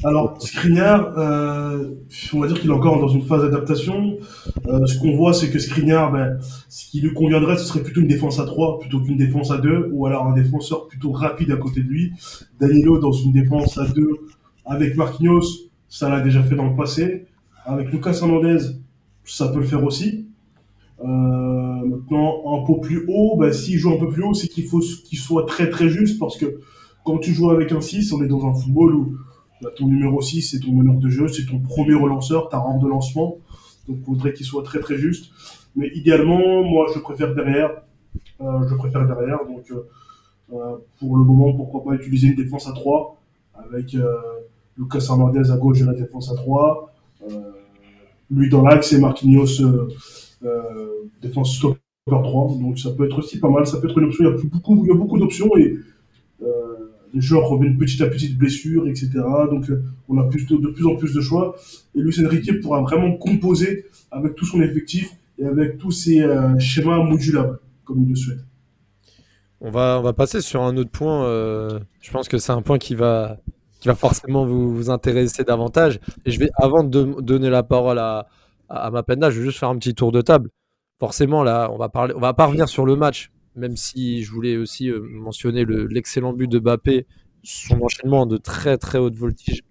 [0.02, 1.94] alors, Skriniar, euh,
[2.32, 4.16] on va dire qu'il est encore dans une phase d'adaptation.
[4.66, 8.00] Euh, ce qu'on voit, c'est que Skriniar, ben, ce qui lui conviendrait, ce serait plutôt
[8.00, 11.50] une défense à 3 plutôt qu'une défense à 2, ou alors un défenseur plutôt rapide
[11.50, 12.12] à côté de lui.
[12.58, 14.08] Danilo dans une défense à 2
[14.64, 17.26] avec Marquinhos, ça l'a déjà fait dans le passé.
[17.66, 18.58] Avec Lucas Hernandez,
[19.24, 20.26] ça peut le faire aussi.
[21.02, 24.64] Euh, maintenant, un peu plus haut, ben, s'il joue un peu plus haut, c'est qu'il
[24.64, 26.60] faut qu'il soit très très juste parce que
[27.04, 29.16] quand tu joues avec un 6, on est dans un football où
[29.76, 32.88] ton numéro 6, c'est ton meneur de jeu, c'est ton premier relanceur, ta rampe de
[32.88, 33.38] lancement.
[33.88, 35.32] Donc, il faudrait qu'il soit très très juste.
[35.76, 37.82] Mais idéalement, moi, je préfère derrière.
[38.40, 39.38] Euh, je préfère derrière.
[39.46, 39.86] Donc, euh,
[40.52, 43.16] euh, pour le moment, pourquoi pas utiliser une défense à 3
[43.54, 43.96] avec
[44.76, 46.92] Lucas Hernandez à gauche de la défense à 3.
[48.30, 49.60] lui dans l'axe et Marquinhos
[51.20, 52.22] défense stopper 3.
[52.58, 53.66] Donc, ça peut être aussi pas mal.
[53.66, 54.24] Ça peut être une option.
[54.24, 55.76] Il y a beaucoup, il y a beaucoup d'options et
[57.14, 59.10] joueurs reviennent petit à petit de blessures, etc.
[59.50, 61.56] Donc euh, on a plus de, de, plus en plus de choix.
[61.94, 66.58] Et Luis Enrique pourra vraiment composer avec tout son effectif et avec tous ses euh,
[66.58, 68.44] schémas modulables, comme il le souhaite.
[69.60, 71.24] On va, on va passer sur un autre point.
[71.24, 73.38] Euh, je pense que c'est un point qui va,
[73.80, 76.00] qui va forcément vous, intéresser davantage.
[76.24, 78.28] Et je vais, avant de donner la parole à,
[78.68, 80.50] à, à je vais juste faire un petit tour de table.
[80.98, 84.30] Forcément, là, on va parler, on va pas revenir sur le match même si je
[84.30, 87.06] voulais aussi euh, mentionner l'excellent but de Bappé,
[87.42, 89.62] son enchaînement de très très haute voltige.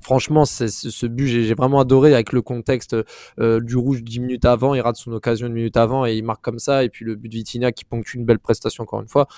[0.00, 2.94] Franchement, c'est ce but, j'ai vraiment adoré avec le contexte
[3.38, 4.74] euh, du rouge 10 minutes avant.
[4.74, 6.84] Il rate son occasion une minute avant et il marque comme ça.
[6.84, 9.28] Et puis le but de Vitinha qui ponctue une belle prestation encore une fois.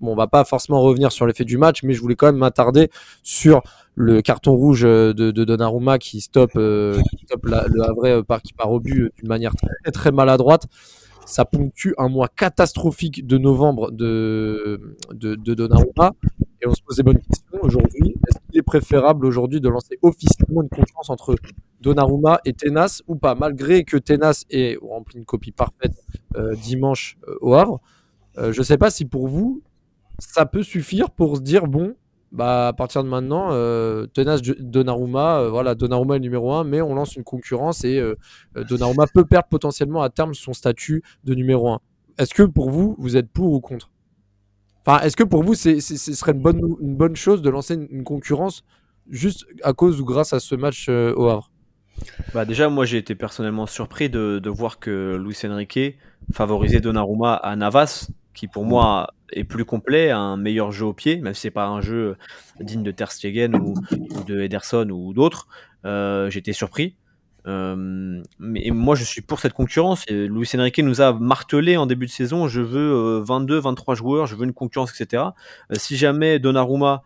[0.00, 2.38] Bon, on va pas forcément revenir sur l'effet du match, mais je voulais quand même
[2.38, 2.88] m'attarder
[3.22, 3.62] sur
[3.96, 6.98] le carton rouge de, de Donnarumma qui stoppe, euh,
[7.42, 10.66] le Havre par, qui part au but d'une manière très très maladroite
[11.26, 16.12] ça ponctue un mois catastrophique de novembre de, de, de Donnarumma.
[16.60, 18.14] Et on se pose des bonnes questions aujourd'hui.
[18.26, 21.34] Est-ce qu'il est préférable aujourd'hui de lancer officiellement une concurrence entre
[21.80, 23.34] Donnarumma et Tenas ou pas?
[23.34, 25.92] Malgré que Tenas ait rempli une copie parfaite
[26.36, 27.80] euh, dimanche euh, au Havre,
[28.38, 29.62] euh, je ne sais pas si pour vous,
[30.18, 31.94] ça peut suffire pour se dire bon,
[32.34, 36.82] bah, à partir de maintenant, euh, Tenas Donnarumma, euh, voilà, Donnarumma est numéro 1, mais
[36.82, 38.16] on lance une concurrence et euh,
[38.56, 41.80] euh, Donnarumma peut perdre potentiellement à terme son statut de numéro 1.
[42.18, 43.88] Est-ce que pour vous, vous êtes pour ou contre?
[44.84, 48.64] Enfin, est-ce que pour vous, ce serait une bonne, chose de lancer une, concurrence
[49.08, 51.52] juste à cause ou grâce à ce match au Havre?
[52.34, 55.96] Bah déjà, moi j'ai été personnellement surpris de, de, voir que Luis Enrique
[56.32, 61.16] favorisait Donnarumma à Navas, qui pour moi est plus complet, un meilleur jeu au pied,
[61.16, 62.16] même si c'est pas un jeu
[62.60, 63.74] digne de Ter Stegen ou,
[64.26, 65.48] de Ederson ou d'autres.
[65.84, 66.96] Euh, J'étais surpris.
[67.46, 70.04] Euh, mais moi, je suis pour cette concurrence.
[70.08, 74.26] Et Luis Enrique nous a martelé en début de saison je veux 22, 23 joueurs,
[74.26, 75.24] je veux une concurrence, etc.
[75.72, 77.02] si jamais Donnarumma,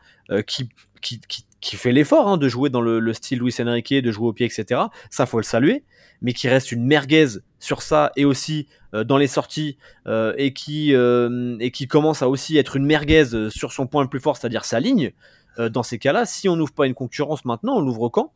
[0.47, 0.69] qui,
[1.01, 4.33] qui, qui, fait l'effort hein, de jouer dans le, style Luis Enrique, de jouer au
[4.33, 5.85] pied, etc., ça, faut le saluer.
[6.21, 7.27] Mais qui reste une merguez
[7.61, 12.75] sur ça et aussi dans les sorties et, qui, et qui commence à aussi être
[12.75, 15.13] une merguez sur son point le plus fort, c'est-à-dire sa ligne.
[15.59, 18.33] dans ces cas-là, si on n'ouvre pas une concurrence maintenant, on l'ouvre quand?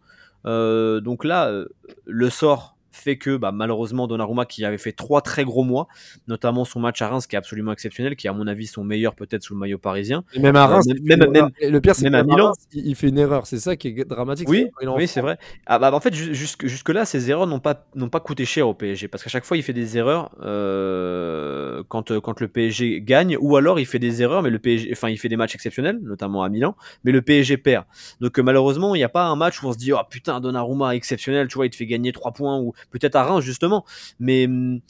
[0.47, 1.67] Euh, donc là, euh,
[2.07, 5.89] le sort fait que bah, malheureusement Donnarumma qui avait fait trois très gros mois,
[6.29, 8.85] notamment son match à Reims qui est absolument exceptionnel, qui est à mon avis son
[8.85, 10.25] meilleur peut-être sous le maillot parisien.
[10.35, 13.19] Et même à Reims, euh, même, même, le pire c'est à Milan, il fait une
[13.19, 14.49] erreur, c'est ça qui est dramatique.
[14.49, 15.39] Oui, oui c'est vrai.
[15.67, 18.69] Ah, bah, en fait jusque, jusque là ces erreurs n'ont pas n'ont pas coûté cher
[18.69, 23.01] au PSG parce qu'à chaque fois il fait des erreurs euh, quand quand le PSG
[23.01, 25.55] gagne ou alors il fait des erreurs mais le PSG, enfin il fait des matchs
[25.55, 27.85] exceptionnels notamment à Milan, mais le PSG perd.
[28.21, 30.41] Donc euh, malheureusement il n'y a pas un match où on se dit oh putain
[30.41, 33.85] Donnarumma exceptionnel, tu vois il te fait gagner 3 points ou peut-être à Reims justement.
[34.19, 34.81] Mais hum,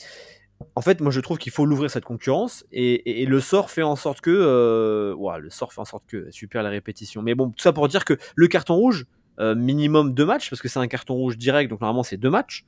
[0.75, 3.97] en fait, moi je trouve qu'il faut l'ouvrir cette concurrence et, le sort fait en
[3.97, 4.31] sorte que.
[4.31, 6.31] Euh, le sort fait en sorte que.
[6.31, 7.23] Super la répétition.
[7.23, 9.07] Mais bon, tout ça pour dire que le carton rouge,
[9.41, 12.31] euh, minimum deux matchs, parce que c'est un carton rouge direct, donc normalement c'est deux
[12.31, 12.65] matchs.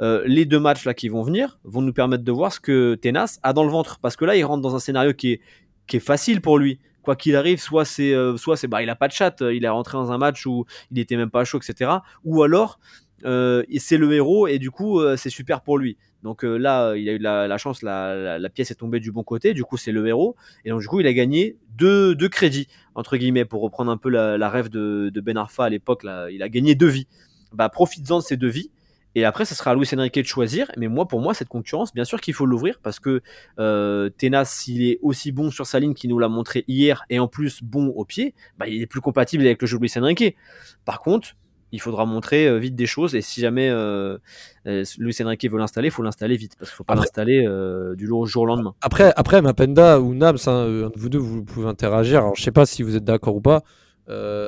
[0.00, 2.94] Euh, les deux matchs là qui vont venir vont nous permettre de voir ce que
[2.94, 3.98] Tenas a dans le ventre.
[4.00, 5.40] Parce que là, il rentre dans un scénario qui est,
[5.86, 6.78] qui est facile pour lui.
[7.02, 9.68] Quoi qu'il arrive, soit c'est, soit c'est, bah, il a pas de chat, il est
[9.68, 11.90] rentré dans un match où il était même pas chaud, etc.
[12.24, 15.96] Ou alors, euh, c'est le héros et du coup euh, c'est super pour lui.
[16.22, 19.54] Donc euh, là, il a eu la, chance, la, pièce est tombée du bon côté,
[19.54, 22.66] du coup c'est le héros, et donc du coup il a gagné deux, deux crédits,
[22.96, 26.48] entre guillemets, pour reprendre un peu la, rêve de, Ben Arfa à l'époque, il a
[26.48, 27.06] gagné deux vies.
[27.52, 28.70] Bah profites-en de ces deux vies,
[29.14, 31.94] et après ça sera à Luis Enrique de choisir, mais moi pour moi cette concurrence,
[31.94, 33.22] bien sûr qu'il faut l'ouvrir, parce que
[33.58, 37.18] euh, Tenas, s'il est aussi bon sur sa ligne qu'il nous l'a montré hier, et
[37.18, 39.92] en plus bon au pied, bah, il est plus compatible avec le jeu de Luis
[39.96, 40.36] Enrique.
[40.84, 41.36] Par contre,
[41.72, 43.14] il faudra montrer euh, vite des choses.
[43.14, 44.18] Et si jamais euh,
[44.66, 46.56] euh Luis Enrique veut l'installer, il faut l'installer vite.
[46.58, 48.74] Parce qu'il ne faut pas l'installer euh, du jour au lendemain.
[48.80, 52.20] Après, après Mapenda ou Nabs, hein, un de vous deux, vous pouvez interagir.
[52.20, 53.62] Alors, je ne sais pas si vous êtes d'accord ou pas.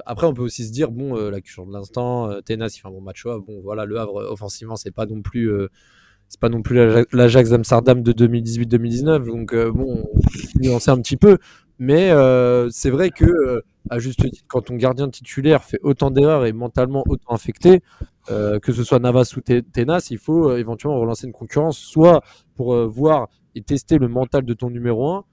[0.06, 2.92] après, on peut aussi se dire, bon, la culture de l'instant, Tenas, il fait un
[2.92, 3.24] bon match.
[3.24, 5.50] Bon, voilà, le Havre, offensivement, c'est pas non plus
[6.28, 6.76] c'est pas non plus
[7.12, 10.04] l'Ajax d'Amsterdam de 2018-2019, donc bon,
[10.64, 11.38] on sait un petit peu.
[11.80, 12.12] Mais
[12.70, 17.02] c'est vrai que à juste titre, quand ton gardien titulaire fait autant d'erreurs et mentalement
[17.08, 17.82] autant affecté,
[18.30, 22.22] euh, que ce soit Navas ou Tenas, il faut euh, éventuellement relancer une concurrence, soit
[22.54, 25.24] pour euh, voir et tester le mental de ton numéro 1,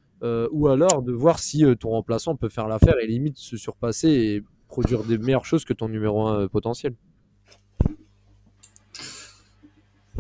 [0.52, 4.44] ou alors de voir si ton remplaçant peut faire l'affaire et limite se surpasser et
[4.68, 6.96] produire des meilleures choses que ton numéro 1 potentiel.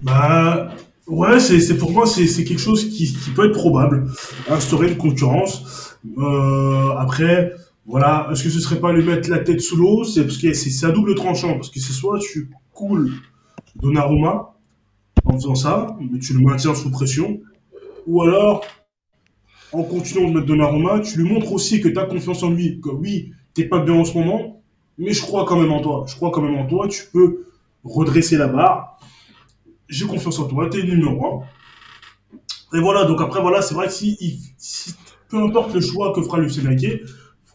[0.03, 0.69] Bah,
[1.08, 4.10] ouais, c'est pour moi, c'est quelque chose qui, peut être probable.
[4.50, 5.98] Instaurer une concurrence.
[6.98, 7.54] après,
[7.86, 10.04] voilà, est-ce que ce serait pas lui mettre la tête sous l'eau?
[10.04, 13.12] C'est parce que c'est un double tranchant, parce que c'est soit tu coules
[13.82, 14.54] Donnarumma
[15.26, 17.39] en faisant ça, mais tu le maintiens sous pression,
[18.06, 18.65] ou alors
[19.72, 22.80] en continuant de mettre Donnarumma, tu lui montres aussi que tu as confiance en lui,
[22.82, 24.62] que oui, t'es pas bien en ce moment,
[24.98, 26.06] mais je crois quand même en toi.
[26.08, 27.46] Je crois quand même en toi, tu peux
[27.84, 29.00] redresser la barre.
[29.88, 31.43] J'ai confiance en toi, t'es numéro
[32.73, 32.78] 1.
[32.78, 34.95] Et voilà, donc après, voilà, c'est vrai que si,
[35.30, 37.02] peu importe le choix que fera Lucien Naquet,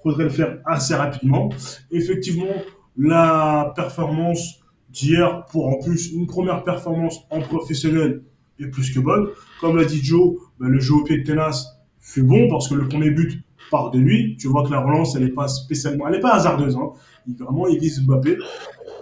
[0.02, 1.50] faudrait le faire assez rapidement.
[1.90, 2.54] Effectivement,
[2.96, 8.22] la performance d'hier, pour en plus une première performance en professionnel,
[8.58, 9.28] est plus que bonne.
[9.60, 11.66] Comme l'a dit Joe, ben, le jeu au pied de Tenas
[11.98, 14.36] fut bon parce que le premier but part de lui.
[14.38, 16.76] Tu vois que la relance, elle n'est pas spécialement, elle n'est pas hasardeuse.
[16.76, 16.90] Hein.
[17.26, 18.36] Il, vraiment, il vise Mbappé.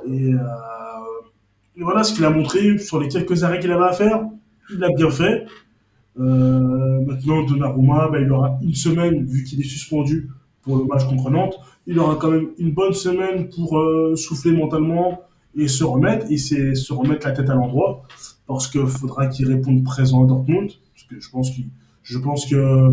[0.07, 0.39] Et, euh,
[1.81, 4.27] et voilà ce qu'il a montré sur les quelques arrêts qu'il avait à faire.
[4.71, 5.47] Il a bien fait.
[6.19, 10.29] Euh, maintenant, Donnarumma, ben, il aura une semaine, vu qu'il est suspendu,
[10.61, 11.59] pour le match contre Nantes.
[11.87, 15.23] Il aura quand même une bonne semaine pour euh, souffler mentalement
[15.57, 18.03] et se remettre, et c'est se remettre la tête à l'endroit,
[18.47, 22.93] parce qu'il faudra qu'il réponde présent à Dortmund, parce que je pense, que euh,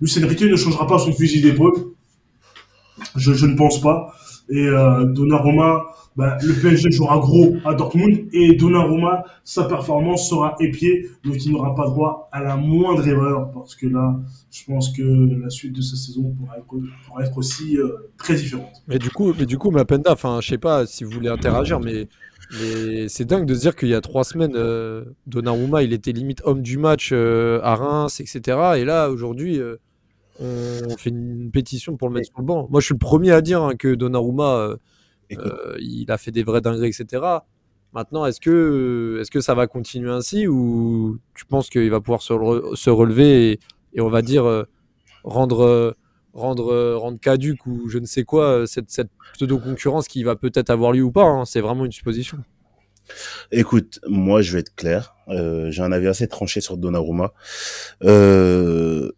[0.00, 1.72] Lucien Riquet ne changera pas son fusil d'épaule.
[3.14, 4.12] Je, je, ne pense pas.
[4.48, 5.84] Et euh, Donnarumma,
[6.16, 11.52] bah, le PSG jouera gros à Dortmund et Donnarumma, sa performance sera épiée, donc il
[11.52, 14.20] n'aura pas droit à la moindre erreur parce que là,
[14.50, 16.56] je pense que la suite de sa saison pourra
[17.22, 18.82] être, aussi euh, très différente.
[18.88, 21.80] Mais du coup, mais du coup, Mapenda, enfin, je sais pas si vous voulez interagir,
[21.80, 22.08] mais,
[23.08, 26.42] c'est dingue de se dire qu'il y a trois semaines, euh, Donnarumma, il était limite
[26.44, 28.58] homme du match euh, à Reims, etc.
[28.76, 29.58] Et là, aujourd'hui,
[30.40, 32.68] on fait une pétition pour le mettre sur le banc.
[32.70, 34.76] Moi, je suis le premier à dire hein, que Donnarumma euh,
[35.80, 37.22] il a fait des vrais dingueries, etc.
[37.92, 42.22] Maintenant, est-ce que, est que ça va continuer ainsi ou tu penses qu'il va pouvoir
[42.22, 42.32] se,
[42.90, 43.60] relever
[43.92, 44.64] et, on va dire euh,
[45.24, 45.94] rendre,
[46.32, 50.92] rendre, rendre caduque ou je ne sais quoi cette, cette pseudo-concurrence qui va peut-être avoir
[50.92, 52.38] lieu ou pas hein, C'est vraiment une supposition.
[53.50, 55.14] Écoute, moi, je vais être clair.
[55.28, 57.32] Euh, J'ai un avis assez tranché sur Donnarumma.
[58.04, 59.12] Euh,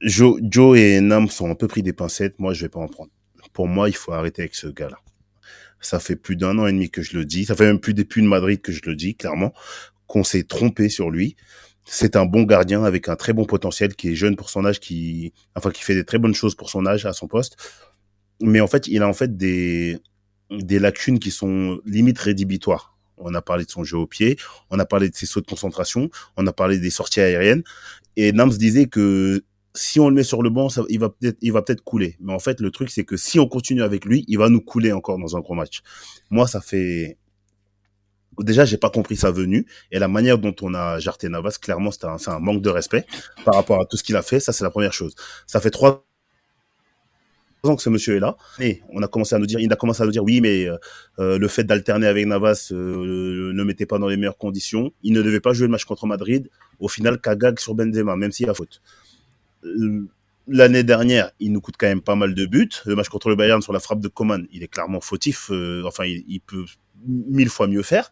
[0.00, 2.38] Joe, Joe et Nam sont un peu pris des pincettes.
[2.38, 3.10] Moi, je vais pas en prendre.
[3.52, 4.96] Pour moi, il faut arrêter avec ce gars-là.
[5.80, 7.44] Ça fait plus d'un an et demi que je le dis.
[7.46, 9.52] Ça fait même plus depuis de Madrid que je le dis, clairement,
[10.06, 11.36] qu'on s'est trompé sur lui.
[11.84, 14.78] C'est un bon gardien avec un très bon potentiel, qui est jeune pour son âge,
[14.80, 17.56] qui, enfin, qui fait des très bonnes choses pour son âge à son poste.
[18.40, 19.98] Mais en fait, il a en fait des,
[20.50, 22.96] des lacunes qui sont limite rédhibitoires.
[23.16, 24.38] On a parlé de son jeu au pied,
[24.70, 27.62] on a parlé de ses sauts de concentration, on a parlé des sorties aériennes.
[28.16, 29.42] Et Nams disait que
[29.74, 32.16] si on le met sur le banc, il va peut-être, il va peut-être couler.
[32.20, 34.60] Mais en fait, le truc, c'est que si on continue avec lui, il va nous
[34.60, 35.82] couler encore dans un gros match.
[36.30, 37.18] Moi, ça fait,
[38.38, 41.58] déjà, j'ai pas compris sa venue et la manière dont on a jarté Navas.
[41.60, 43.06] Clairement, c'est un, un manque de respect
[43.44, 44.40] par rapport à tout ce qu'il a fait.
[44.40, 45.14] Ça, c'est la première chose.
[45.46, 46.04] Ça fait trois
[47.64, 49.76] ans que ce monsieur est là et on a commencé à nous dire, il a
[49.76, 50.66] commencé à nous dire oui, mais
[51.18, 54.92] euh, le fait d'alterner avec Navas euh, ne mettait pas dans les meilleures conditions.
[55.02, 56.48] Il ne devait pas jouer le match contre Madrid.
[56.78, 58.80] Au final, Kagag sur Benzema, même s'il a faute.
[59.64, 60.08] Euh,
[60.52, 62.70] L'année dernière, il nous coûte quand même pas mal de buts.
[62.84, 65.48] Le match contre le Bayern sur la frappe de Coman, il est clairement fautif.
[65.52, 66.64] Euh, enfin, il, peut
[67.06, 68.10] mille fois mieux faire.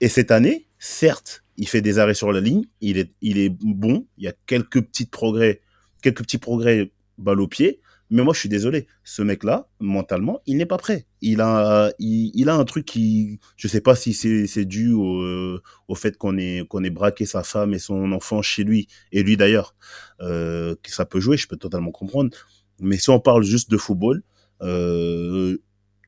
[0.00, 3.50] Et cette année, certes, il fait des arrêts sur la ligne, il est, il est
[3.50, 5.60] bon, il y a quelques petits progrès,
[6.02, 7.81] quelques petits progrès balle au pied,
[8.12, 11.06] mais moi je suis désolé, ce mec-là, mentalement, il n'est pas prêt.
[11.22, 15.94] Il a, il, a un truc qui, je sais pas si c'est, dû au, au
[15.94, 19.74] fait qu'on ait, braqué sa femme et son enfant chez lui, et lui d'ailleurs,
[20.20, 22.30] euh, ça peut jouer, je peux totalement comprendre.
[22.80, 24.22] Mais si on parle juste de football,
[24.60, 25.56] euh,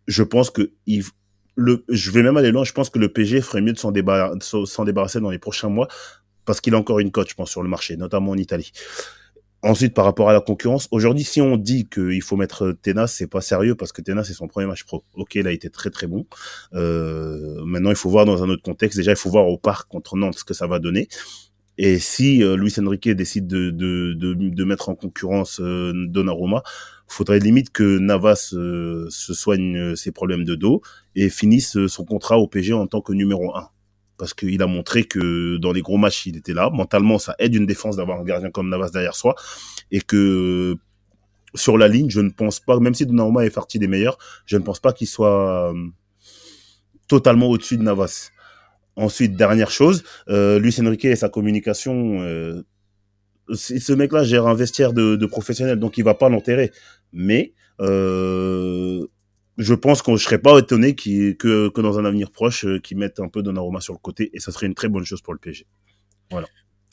[0.06, 2.64] je pense que je vais même aller loin.
[2.64, 5.88] Je pense que le PG ferait mieux de s'en débarrasser dans les prochains mois
[6.44, 8.72] parce qu'il a encore une cote, je pense, sur le marché, notamment en Italie.
[9.64, 13.26] Ensuite, par rapport à la concurrence, aujourd'hui, si on dit qu'il faut mettre Tenas, c'est
[13.26, 15.02] pas sérieux parce que Tenas, c'est son premier match pro.
[15.14, 16.26] Ok, il a été très très bon.
[16.74, 18.98] Euh, maintenant, il faut voir dans un autre contexte.
[18.98, 21.08] Déjà, il faut voir au parc contre Nantes ce que ça va donner.
[21.78, 26.62] Et si euh, Luis Enrique décide de, de, de, de, mettre en concurrence euh, Donnarumma,
[27.08, 30.82] faudrait limite que Navas euh, se soigne euh, ses problèmes de dos
[31.16, 33.68] et finisse son contrat au PG en tant que numéro 1.
[34.16, 36.70] Parce qu'il a montré que dans les gros matchs, il était là.
[36.70, 39.34] Mentalement, ça aide une défense d'avoir un gardien comme Navas derrière soi.
[39.90, 40.76] Et que
[41.54, 44.56] sur la ligne, je ne pense pas, même si Donnarumma est parti des meilleurs, je
[44.56, 45.72] ne pense pas qu'il soit
[47.08, 48.30] totalement au-dessus de Navas.
[48.96, 52.62] Ensuite, dernière chose, euh, Luis Enrique et sa communication, euh,
[53.52, 56.70] ce mec-là gère un vestiaire de, professionnel, donc il va pas l'enterrer.
[57.12, 59.04] Mais euh,
[59.56, 62.78] je pense qu'on ne serait pas étonné qu que, que dans un avenir proche, euh,
[62.78, 65.22] qu'ils mettent un peu Donnarumma sur le côté, et ça serait une très bonne chose
[65.22, 65.66] pour le PSG.
[66.30, 66.46] Voilà.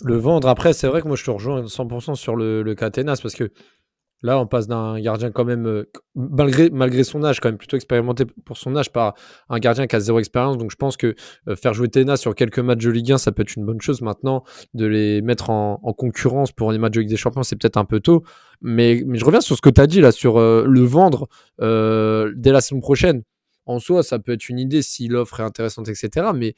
[0.03, 3.19] Le vendre, après, c'est vrai que moi je te rejoins 100% sur le, le Catenas,
[3.21, 3.51] parce que
[4.23, 8.25] Là, on passe d'un gardien quand même, euh, malgré, son âge, quand même plutôt expérimenté
[8.45, 9.15] pour son âge, par
[9.49, 10.57] un gardien qui a zéro expérience.
[10.59, 11.15] Donc je pense que
[11.47, 13.81] euh, faire jouer Tena sur quelques matchs de Ligue 1, ça peut être une bonne
[13.81, 14.01] chose.
[14.01, 14.43] Maintenant,
[14.75, 17.77] de les mettre en, en concurrence pour les matchs de Ligue des Champions, c'est peut-être
[17.77, 18.23] un peu tôt.
[18.61, 21.27] Mais, je reviens sur ce que tu as dit là, sur euh, le vendre
[21.59, 23.23] dès la saison prochaine.
[23.65, 26.27] En soi, ça peut être une idée si l'offre est intéressante, etc.
[26.35, 26.55] Mais,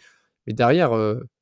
[0.48, 0.92] mais derrière,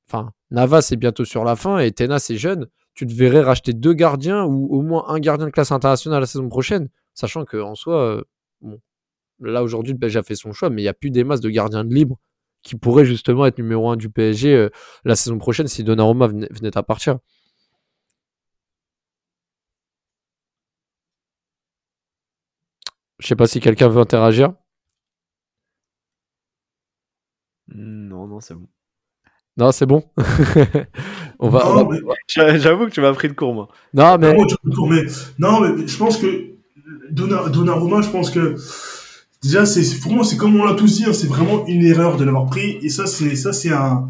[0.07, 3.73] enfin, Navas est bientôt sur la fin et Tena, c'est jeune tu te verrais racheter
[3.73, 7.75] deux gardiens ou au moins un gardien de classe internationale la saison prochaine, sachant qu'en
[7.75, 8.23] soi, euh,
[8.61, 8.79] bon,
[9.41, 11.41] là aujourd'hui, le PSG a fait son choix, mais il n'y a plus des masses
[11.41, 12.17] de gardiens de libre
[12.63, 14.69] qui pourraient justement être numéro un du PSG euh,
[15.05, 17.19] la saison prochaine si Donnarumma venait, venait à partir.
[23.19, 24.53] Je sais pas si quelqu'un veut interagir.
[27.67, 28.67] Non, non, c'est bon.
[29.57, 30.03] Non, c'est bon.
[31.39, 31.85] on va.
[31.89, 31.99] Mais-
[32.59, 33.67] J'avoue que tu m'as pris de court, moi.
[33.93, 35.01] Non, mais te tourner.
[35.39, 36.51] Non, mais je pense que
[37.11, 38.55] Donna- Donnarumma, je pense que
[39.43, 42.17] déjà, c'est pour moi, c'est comme on l'a tous dit, hein, c'est vraiment une erreur
[42.17, 42.77] de l'avoir pris.
[42.81, 44.09] Et ça, c'est ça, c'est un,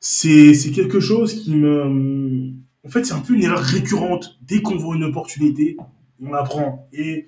[0.00, 2.52] c'est c'est quelque chose qui me,
[2.84, 4.38] en fait, c'est un peu une erreur récurrente.
[4.42, 5.76] Dès qu'on voit une opportunité,
[6.22, 6.88] on la prend.
[6.92, 7.26] Et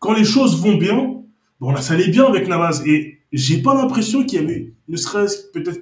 [0.00, 1.22] quand les choses vont bien,
[1.60, 2.82] bon, là, ça allait bien avec Navas.
[2.86, 5.80] Et j'ai pas l'impression qu'il y avait, ne serait-ce que peut-être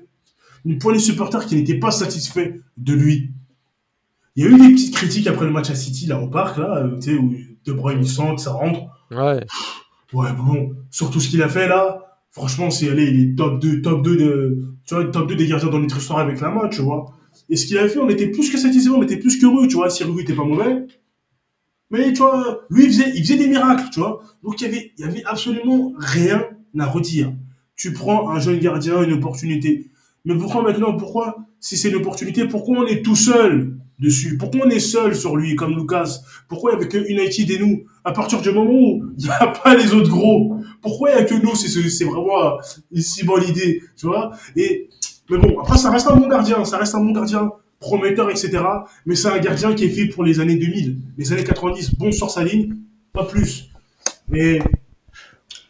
[0.65, 3.31] une poignée de supporters qui n'étaient pas satisfaits de lui.
[4.37, 6.57] Il y a eu des petites critiques après le match à City, là, au parc,
[6.59, 7.35] là, euh, tu sais, où
[7.67, 8.81] De Bruyne, il centre, ça rentre.
[9.11, 9.45] ouais.
[10.13, 13.59] Ouais, bon, sur tout ce qu'il a fait, là, franchement, c'est, allez, il est top
[13.61, 16.51] 2, top 2 de, tu vois, top 2 des gardiens dans notre histoire avec la
[16.51, 17.15] main, tu vois.
[17.49, 19.77] Et ce qu'il a fait, on était plus que satisfait, on était plus qu'heureux, tu
[19.77, 19.89] vois.
[19.89, 20.87] Sirigu était pas mauvais.
[21.91, 24.23] Mais, tu vois, lui, il faisait, il faisait des miracles, tu vois.
[24.43, 26.45] Donc, il y avait, il y avait absolument rien
[26.79, 27.33] à redire.
[27.77, 29.91] Tu prends un jeune gardien, une opportunité.
[30.25, 34.37] Mais pourquoi maintenant, pourquoi, si c'est une opportunité, pourquoi on est tout seul dessus?
[34.37, 36.21] Pourquoi on est seul sur lui, comme Lucas?
[36.49, 37.85] Pourquoi il n'y avait que United et nous?
[38.05, 41.21] À partir du moment où il n'y a pas les autres gros, pourquoi il n'y
[41.23, 41.55] a que nous?
[41.55, 42.59] C'est vraiment
[42.91, 44.33] une si bonne idée, tu vois?
[44.57, 44.89] Et
[45.31, 48.59] mais bon, après ça reste un bon gardien, ça reste un bon gardien prometteur, etc.
[49.07, 52.13] Mais c'est un gardien qui est fait pour les années 2000, les années 90, bon
[52.13, 52.75] sur sa ligne,
[53.13, 53.71] pas plus.
[54.29, 54.61] Mais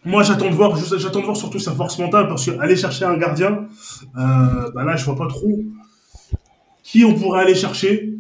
[0.05, 3.17] moi, j'attends de voir, j'attends de voir surtout sa force mentale parce qu'aller chercher un
[3.17, 3.69] gardien,
[4.19, 5.61] euh, bah là, je vois pas trop
[6.83, 8.15] qui on pourrait aller chercher.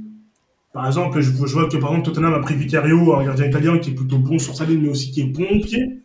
[0.72, 3.90] Par exemple, je, vois que par exemple Tottenham a pris Vicario, un gardien italien qui
[3.90, 6.00] est plutôt bon sur sa ligne, mais aussi qui est bon au pied.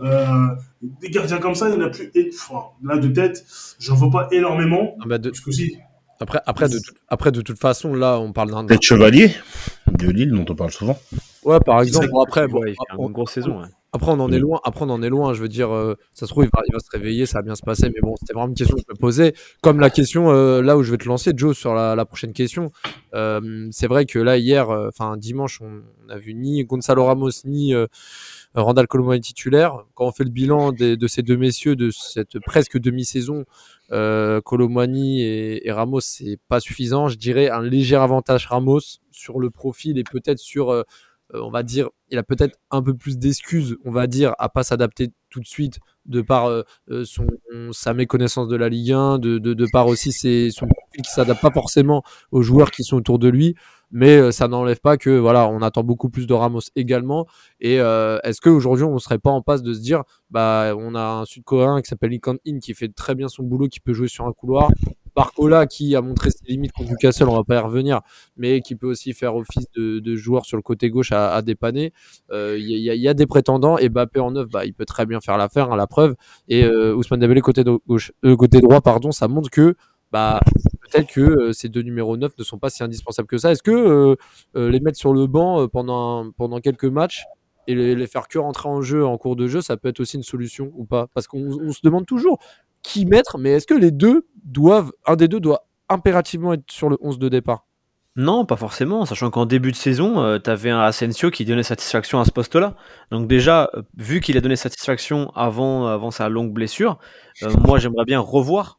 [0.00, 0.48] Euh,
[0.82, 2.10] des gardiens comme ça, il n'y en a plus.
[2.34, 3.44] Enfin, là, de tête,
[3.78, 4.96] j'en vois pas énormément.
[5.00, 5.30] Ah bah de...
[5.30, 5.76] Parce que si,
[6.20, 8.64] après, après, de, après, de toute façon, là, on parle d'un.
[8.64, 9.30] Peut-être Chevalier
[9.92, 10.98] de Lille, dont on parle souvent.
[11.44, 12.08] Ouais, par exemple.
[12.22, 13.60] après, bon, ouais, une grosse saison.
[13.60, 13.68] Ouais.
[13.94, 14.60] Après, on en est loin.
[14.64, 15.34] Après, on en est loin.
[15.34, 17.42] Je veux dire, euh, ça se trouve, il va, il va, se réveiller, ça va
[17.42, 17.88] bien se passer.
[17.94, 19.34] Mais bon, c'était vraiment une question que je me posais.
[19.62, 22.32] Comme la question euh, là où je vais te lancer, Joe, sur la, la prochaine
[22.32, 22.72] question.
[23.14, 27.72] Euh, c'est vrai que là, hier, enfin dimanche, on n'a vu ni Gonzalo Ramos ni
[28.56, 29.84] Randall Colomani titulaire.
[29.94, 33.44] Quand on fait le bilan des, de ces deux messieurs de cette presque demi-saison,
[33.92, 37.06] euh, Colomani et, et, Ramos, c'est pas suffisant.
[37.06, 38.80] Je dirais un léger avantage Ramos
[39.12, 40.84] sur le profil et peut-être sur,
[41.34, 44.62] on va dire, il a peut-être un peu plus d'excuses, on va dire, à pas
[44.62, 46.64] s'adapter tout de suite de par euh,
[47.04, 47.26] son,
[47.72, 51.50] sa méconnaissance de la Ligue 1, de, par aussi ses, son profil qui s'adapte pas
[51.50, 53.54] forcément aux joueurs qui sont autour de lui
[53.90, 57.26] mais euh, ça n'enlève pas que voilà, on attend beaucoup plus de Ramos également.
[57.60, 60.96] Et euh, est-ce qu'aujourd'hui on ne serait pas en passe de se dire, bah on
[60.96, 63.94] a un Sud-Coréen qui s'appelle Lee In qui fait très bien son boulot, qui peut
[63.94, 64.68] jouer sur un couloir.
[65.14, 68.00] Barcola qui a montré ses limites contre Newcastle, on va pas y revenir,
[68.36, 71.92] mais qui peut aussi faire office de, joueur sur le côté gauche à, à dépanner.
[72.30, 75.20] Il euh, y, a des prétendants et Bappé en neuf, bah, il peut très bien
[75.20, 76.14] faire l'affaire, hein, la preuve.
[76.48, 79.76] Et euh, Ousmane Dembélé euh, côté droit, pardon, ça montre que
[80.10, 80.40] bah,
[80.82, 83.52] peut-être que ces deux numéros 9 ne sont pas si indispensables que ça.
[83.52, 84.16] Est-ce que
[84.54, 87.24] les mettre sur le banc pendant, pendant quelques matchs
[87.66, 90.16] et les, faire que rentrer en jeu en cours de jeu, ça peut être aussi
[90.16, 91.08] une solution ou pas?
[91.14, 92.38] Parce qu'on se demande toujours
[92.84, 96.88] qui mettre, mais est-ce que les deux doivent, un des deux doit impérativement être sur
[96.88, 97.66] le 11 de départ?
[98.16, 101.64] Non, pas forcément, sachant qu'en début de saison, euh, tu avais un Asensio qui donnait
[101.64, 102.76] satisfaction à ce poste-là.
[103.10, 107.00] Donc déjà, euh, vu qu'il a donné satisfaction avant, avant sa longue blessure,
[107.42, 108.78] euh, moi j'aimerais bien revoir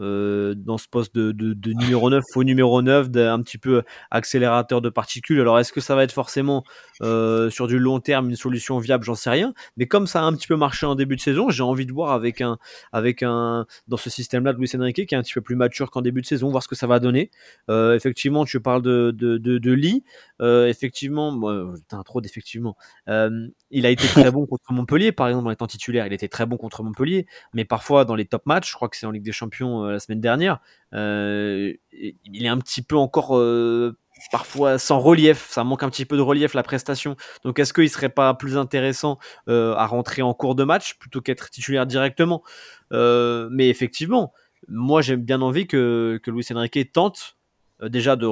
[0.00, 4.88] euh, dans ce poste de, numéro 9, faux numéro 9, un petit peu accélérateur de
[4.88, 5.40] particules.
[5.40, 6.64] Alors est-ce que ça va être forcément
[7.02, 9.04] euh, sur du long terme une solution viable?
[9.04, 9.54] J'en sais rien.
[9.76, 11.92] Mais comme ça a un petit peu marché en début de saison, j'ai envie de
[11.92, 12.58] voir avec un,
[12.92, 15.90] avec un, dans ce système-là de Luis Enrique qui est un petit peu plus mature
[15.90, 17.30] qu'en début de saison, voir ce que ça va donner.
[17.70, 20.04] Euh, effectivement, tu parles de, de, de, Lee.
[20.40, 22.76] Euh, effectivement, bon, un trop d'effectivement.
[23.08, 26.06] Euh, il a été très bon contre Montpellier, par exemple, en étant titulaire.
[26.06, 28.96] Il était très bon contre Montpellier, mais parfois dans les top matchs, je crois que
[28.96, 30.60] c'est en Ligue des Champions euh, la semaine dernière,
[30.94, 33.96] euh, il est un petit peu encore euh,
[34.30, 37.16] parfois sans relief, ça manque un petit peu de relief la prestation.
[37.44, 39.18] Donc est-ce qu'il serait pas plus intéressant
[39.48, 42.42] à rentrer en cours de match plutôt qu'être titulaire directement?
[42.90, 44.32] Mais effectivement,
[44.68, 47.36] moi j'ai bien envie que, que Luis Enrique tente
[47.82, 48.26] déjà de,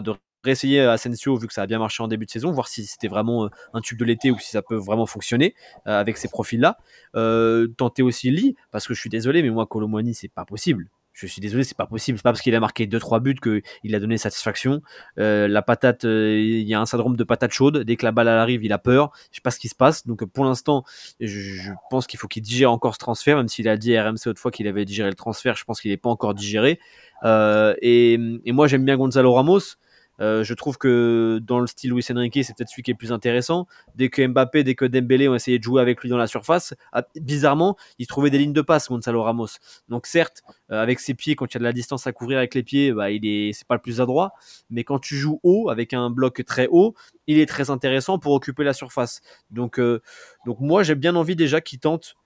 [0.00, 0.12] de
[0.46, 3.08] réessayer Asensio vu que ça a bien marché en début de saison, voir si c'était
[3.08, 5.54] vraiment un tube de l'été ou si ça peut vraiment fonctionner
[5.86, 6.78] euh, avec ces profils-là.
[7.14, 10.88] Euh, tenter aussi Lee, parce que je suis désolé, mais moi Colomwani c'est pas possible
[11.16, 12.18] je suis désolé, c'est pas possible.
[12.18, 14.82] C'est pas parce qu'il a marqué 2-3 buts qu'il a donné satisfaction.
[15.18, 17.78] Euh, la patate, euh, il y a un syndrome de patate chaude.
[17.78, 19.12] Dès que la balle arrive, il a peur.
[19.30, 20.06] Je sais pas ce qui se passe.
[20.06, 20.84] Donc pour l'instant,
[21.18, 24.26] je, pense qu'il faut qu'il digère encore ce transfert, même s'il a dit à RMC
[24.26, 25.56] autrefois qu'il avait digéré le transfert.
[25.56, 26.78] Je pense qu'il n'est pas encore digéré.
[27.24, 29.76] Euh, et, moi, j'aime bien Gonzalo Ramos.
[30.20, 33.12] Euh, je trouve que dans le style Luis Enrique, c'est peut-être celui qui est plus
[33.12, 33.66] intéressant.
[33.94, 36.74] Dès que Mbappé, dès que Dembélé ont essayé de jouer avec lui dans la surface,
[36.92, 39.48] ah, bizarrement, il trouvait des lignes de passe, Gonzalo Ramos.
[39.88, 42.38] Donc certes, euh, avec ses pieds, quand il y a de la distance à couvrir
[42.38, 44.32] avec les pieds, bah, il est, c'est pas le plus adroit.
[44.70, 46.94] Mais quand tu joues haut, avec un bloc très haut,
[47.26, 49.20] il est très intéressant pour occuper la surface.
[49.50, 50.00] Donc, euh,
[50.46, 52.16] donc moi, j'ai bien envie déjà qu'il tente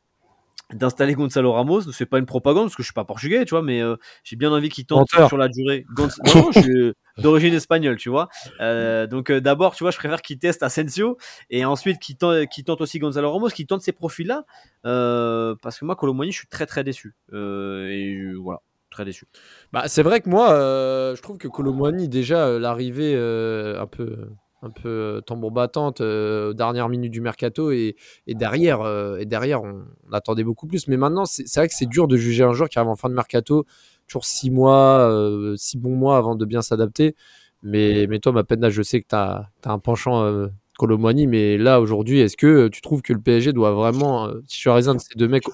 [0.73, 1.93] d'installer Gonzalo Ramos.
[1.93, 4.37] C'est pas une propagande parce que je suis pas portugais, tu vois, mais euh, j'ai
[4.37, 5.29] bien envie qu'il tente Menteur.
[5.29, 5.85] sur la durée.
[5.95, 6.19] Gonz...
[6.35, 8.29] non, je d'origine espagnole, tu vois.
[8.61, 11.17] Euh, donc euh, d'abord, tu vois, je préfère qu'il teste Asensio
[11.51, 14.45] et ensuite qu'il tente, aussi Gonzalo Ramos, qu'il tente ces profils-là,
[14.87, 17.15] euh, parce que moi, Colomoni, je suis très très déçu.
[17.33, 18.61] Et voilà.
[18.91, 19.25] Très déçu.
[19.73, 24.29] Bah, c'est vrai que moi, je trouve que Colomoni, déjà, l'arrivée un peu
[24.63, 27.97] un peu tambour battante dernière minute du mercato et,
[28.27, 28.81] derrière
[29.19, 32.45] et derrière on, attendait beaucoup plus mais maintenant c'est vrai que c'est dur de juger
[32.45, 33.65] un joueur qui arrive en fin de mercato
[34.11, 37.15] toujours six mois euh, six bons mois avant de bien s'adapter
[37.63, 40.49] mais mais toi ma peine je sais que tu as, as, un penchant euh,
[40.79, 44.91] Colomboigny mais là aujourd'hui est-ce que tu trouves que le PSG doit vraiment euh, titulariser
[44.91, 45.45] un de ces deux mecs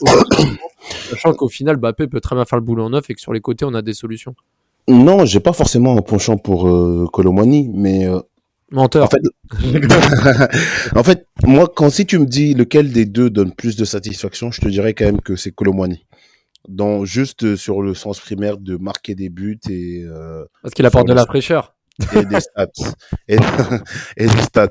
[1.10, 3.32] sachant qu'au final Bappé peut très bien faire le boulot en neuf et que sur
[3.32, 4.34] les côtés on a des solutions?
[4.88, 8.20] Non, j'ai pas forcément un penchant pour euh, Colomwani, mais euh,
[8.70, 9.04] Menteur.
[9.04, 9.22] en fait,
[10.96, 14.50] en fait, moi, quand si tu me dis lequel des deux donne plus de satisfaction,
[14.52, 16.05] je te dirais quand même que c'est Colomwani.
[16.68, 20.86] Dans juste euh, sur le sens primaire de marquer des buts et euh, Parce qu'il
[20.86, 21.74] apporte de la fraîcheur.
[22.14, 22.66] et des stats.
[23.28, 23.36] Et,
[24.16, 24.68] et des stats.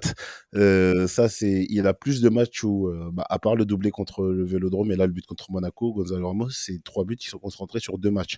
[0.55, 3.91] Euh, ça, c'est, il a plus de matchs où, euh, bah, à part le doublé
[3.91, 7.27] contre le Vélodrome et là le but contre Monaco, Gonzalo Ramos, c'est trois buts qui
[7.27, 8.37] sont concentrés sur deux matchs.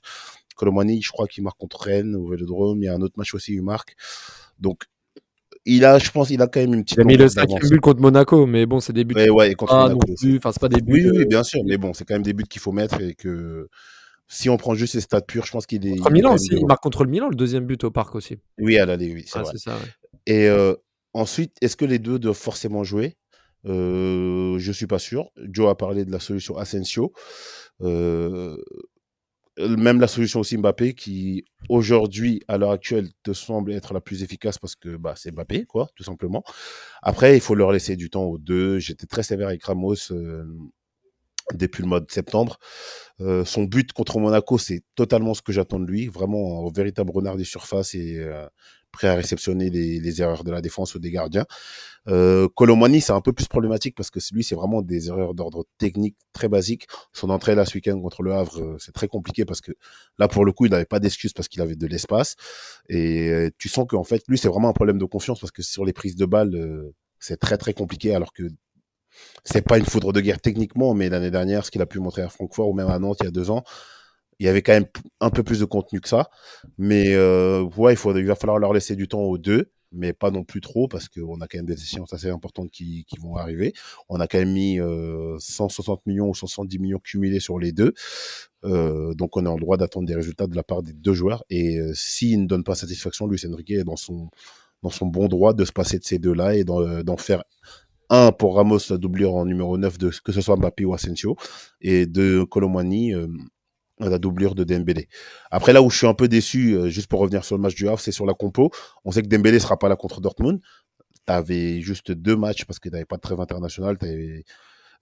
[0.56, 2.82] Colomani, je crois qu'il marque contre Rennes au Vélodrome.
[2.82, 3.96] Il y a un autre match aussi, il marque.
[4.60, 4.86] Donc,
[5.76, 6.98] il a, je pense, il a quand même une petite.
[6.98, 9.76] Il a mis le cinquième but contre Monaco, mais bon, c'est des buts Ouais, contre
[9.76, 10.00] Monaco.
[10.38, 10.94] Enfin, c'est pas des buts.
[10.94, 13.02] Oui, oui, euh, bien sûr, mais bon, c'est quand même des buts qu'il faut mettre
[13.02, 13.68] et que
[14.28, 15.98] si on prend juste ses stats purs, je pense qu'il est.
[15.98, 16.50] Contre il Milan aussi.
[16.52, 18.38] Il marque contre le Milan, le deuxième but au parc aussi.
[18.60, 19.54] Oui, à l'aller, oui, c'est Ah, vrai.
[19.58, 19.72] ça.
[19.76, 19.80] ouais.
[20.26, 20.74] Et euh,
[21.14, 23.16] ensuite, est-ce que les deux doivent forcément jouer?
[23.66, 25.30] Euh, Je suis pas sûr.
[25.52, 27.14] Joe a parlé de la solution Asensio.
[27.82, 28.58] Euh,
[29.58, 34.24] même la solution aussi Mbappé, qui aujourd'hui, à l'heure actuelle, te semble être la plus
[34.24, 36.44] efficace parce que bah, c'est Mbappé, quoi, tout simplement.
[37.02, 38.80] Après, il faut leur laisser du temps aux deux.
[38.80, 40.46] J'étais très sévère avec Ramos euh,
[41.54, 42.60] depuis le mois de septembre.
[43.20, 46.08] Euh, son but contre Monaco, c'est totalement ce que j'attends de lui.
[46.08, 48.48] Vraiment un véritable renard des surfaces et euh,
[48.92, 51.46] prêt à réceptionner les, les erreurs de la défense ou des gardiens.
[52.08, 55.66] Euh, Colomani, c'est un peu plus problématique parce que lui, c'est vraiment des erreurs d'ordre
[55.78, 56.88] technique très basiques.
[57.14, 59.72] Son entrée là ce week-end contre le Havre, euh, c'est très compliqué parce que
[60.18, 62.36] là, pour le coup, il n'avait pas d'excuses parce qu'il avait de l'espace.
[62.90, 65.62] Et euh, tu sens qu'en fait, lui, c'est vraiment un problème de confiance parce que
[65.62, 68.44] sur les prises de balles, euh, c'est très très compliqué alors que
[69.44, 72.22] c'est pas une foudre de guerre techniquement, mais l'année dernière, ce qu'il a pu montrer
[72.22, 73.64] à Francfort ou même à Nantes il y a deux ans,
[74.40, 74.88] il y avait quand même
[75.20, 76.30] un peu plus de contenu que ça.
[76.78, 80.62] Mais euh, il, va falloir leur laisser du temps aux deux, mais pas non plus
[80.62, 83.74] trop parce qu'on a quand même des échéances assez importantes qui, vont arriver.
[84.10, 87.94] On a quand même mis euh, 160 millions ou 170 millions cumulés sur les deux.
[88.64, 91.44] Euh, donc on est en droit d'attendre des résultats de la part des deux joueurs.
[91.50, 94.30] Et euh, s'ils ne donnent pas satisfaction, Luis Enrique est dans son,
[95.02, 97.44] bon droit de se passer de ces deux-là et d'en faire
[98.10, 101.36] un pour Ramos, la doublure en numéro 9, de, que ce soit Mbappé ou Asensio,
[101.82, 103.28] et de Colomani, euh,
[104.00, 105.08] la doublure de Dembélé.
[105.52, 107.76] Après, là où je suis un peu déçu, euh, juste pour revenir sur le match
[107.76, 108.72] du Havre, c'est sur la compo.
[109.06, 110.60] On sait que Dembélé sera pas là contre Dortmund.
[111.26, 113.98] Tu avais juste deux matchs parce que tu n'avais pas de trêve international.
[113.98, 114.44] Tu avais,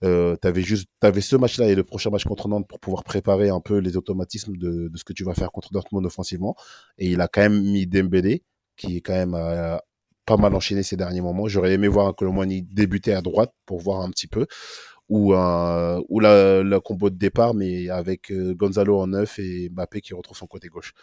[0.04, 3.60] euh, juste avais ce match-là et le prochain match contre Nantes pour pouvoir préparer un
[3.60, 6.56] peu les automatismes de, de ce que tu vas faire contre Dortmund offensivement.
[6.98, 8.44] Et il a quand même mis Dembélé,
[8.76, 9.76] qui est quand même euh,
[10.26, 11.48] pas mal enchaîné ces derniers moments.
[11.48, 14.46] J'aurais aimé voir un Colomani débuter à droite pour voir un petit peu.
[15.08, 19.68] Ou, un, ou la, la combo de départ, mais avec euh, Gonzalo en neuf et
[19.68, 20.94] Mbappé qui retrouve son côté gauche.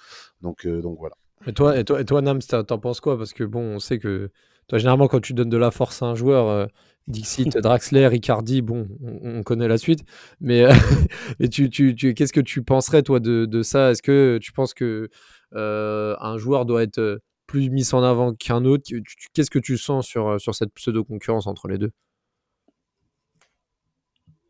[0.41, 1.15] Donc, euh, donc voilà.
[1.47, 3.17] Et toi, et toi, et toi Nams, t'en penses quoi?
[3.17, 4.29] Parce que bon, on sait que
[4.67, 6.65] toi, généralement, quand tu donnes de la force à un joueur, euh,
[7.07, 10.01] Dixit, Draxler, Icardi, bon, on, on connaît la suite.
[10.41, 10.73] Mais, euh,
[11.39, 13.91] mais tu, tu, tu, qu'est-ce que tu penserais, toi, de, de ça?
[13.91, 15.09] Est-ce que tu penses que
[15.55, 17.19] euh, un joueur doit être euh,
[17.53, 18.85] plus mis en avant qu'un autre?
[19.33, 21.91] Qu'est-ce que tu sens sur, euh, sur cette pseudo-concurrence entre les deux?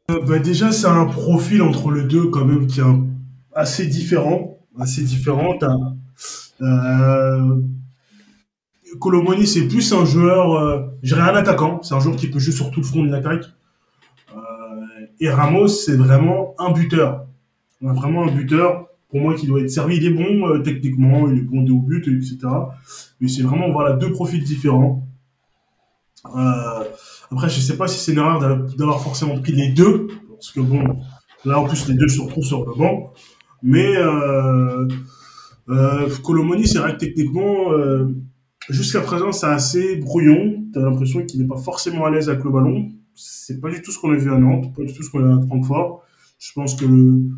[0.09, 2.83] Euh, bah, déjà, c'est un profil entre les deux quand même qui est
[3.51, 4.57] assez différent.
[4.79, 5.59] Assez différent.
[6.61, 7.61] Euh,
[9.01, 11.83] Colomoni, c'est plus un joueur, euh, je dirais un attaquant.
[11.83, 13.43] C'est un joueur qui peut jouer sur tout le front d'une attaque.
[14.33, 14.39] Euh,
[15.19, 17.27] et Ramos, c'est vraiment un buteur.
[17.81, 18.87] Vraiment un buteur.
[19.13, 19.97] Pour moi, qui doit être servi.
[19.97, 22.37] Il est bon euh, techniquement, il est bon au but, etc.
[23.21, 25.07] Mais c'est vraiment voilà deux profils différents.
[26.35, 26.83] Euh,
[27.31, 30.51] après, je sais pas si c'est une erreur d'a- d'avoir forcément pris les deux, parce
[30.51, 30.83] que bon,
[31.45, 33.13] là en plus les deux se retrouvent sur le banc.
[33.61, 34.87] Mais euh,
[35.69, 37.71] euh, Colomoni, c'est vrai que techniquement,
[38.69, 40.63] jusqu'à présent, c'est assez brouillon.
[40.73, 42.89] T'as l'impression qu'il n'est pas forcément à l'aise avec le ballon.
[43.15, 45.23] C'est pas du tout ce qu'on a vu à Nantes, pas du tout ce qu'on
[45.23, 46.03] a vu à Francfort.
[46.39, 47.29] Je pense que le,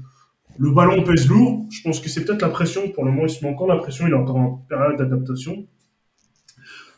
[0.58, 1.66] le ballon pèse lourd.
[1.70, 2.90] Je pense que c'est peut-être la pression.
[2.90, 4.08] Pour le moment, il se met encore la pression.
[4.08, 5.66] Il est encore en période d'adaptation.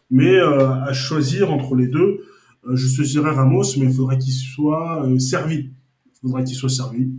[0.10, 2.22] Mais euh, à choisir entre les deux,
[2.66, 5.72] euh, je choisirais Ramos, mais il faudrait qu'il soit euh, servi.
[6.05, 7.10] Il faudrait qu'il soit servi.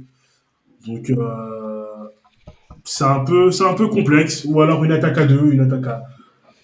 [0.87, 2.09] Donc, euh,
[2.85, 4.45] c'est un peu, un peu complexe.
[4.45, 6.03] Ou alors une attaque à deux, une attaque à,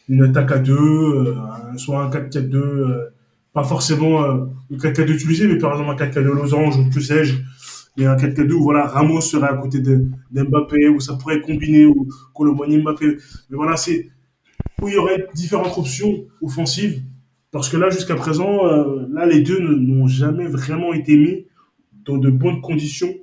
[0.09, 1.35] une attaque à deux,
[1.77, 3.15] soit un 4-4-2, euh,
[3.53, 4.23] pas forcément
[4.71, 7.37] le 4-4-2 utilisé, mais par exemple un 4-4-2 losange ou que sais-je,
[7.97, 12.09] et un 4-4-2 où voilà, Ramos serait à côté d'Mbappé, où ça pourrait combiner, ou
[12.35, 13.07] Colomboigny Mbappé.
[13.51, 14.11] Mais voilà, c'est
[14.83, 17.03] où il y aurait différentes options offensives,
[17.51, 21.47] parce que là, jusqu'à présent, euh, là, les deux n'ont jamais vraiment été mis
[22.05, 23.15] dans de bonnes conditions.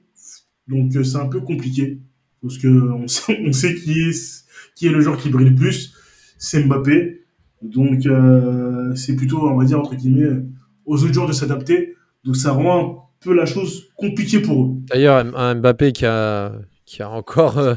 [0.68, 2.00] Donc, euh, c'est un peu compliqué,
[2.42, 4.46] parce que on sait, qui est,
[4.76, 5.94] qui est le joueur qui brille le plus,
[6.38, 7.26] c'est Mbappé.
[7.62, 10.44] Donc, euh, c'est plutôt, on va dire, entre guillemets,
[10.86, 11.96] aux autres joueurs de s'adapter.
[12.24, 14.70] Donc, ça rend peu la chose compliquée pour eux.
[14.90, 16.52] D'ailleurs, un Mbappé qui a,
[16.86, 17.76] qui a encore euh,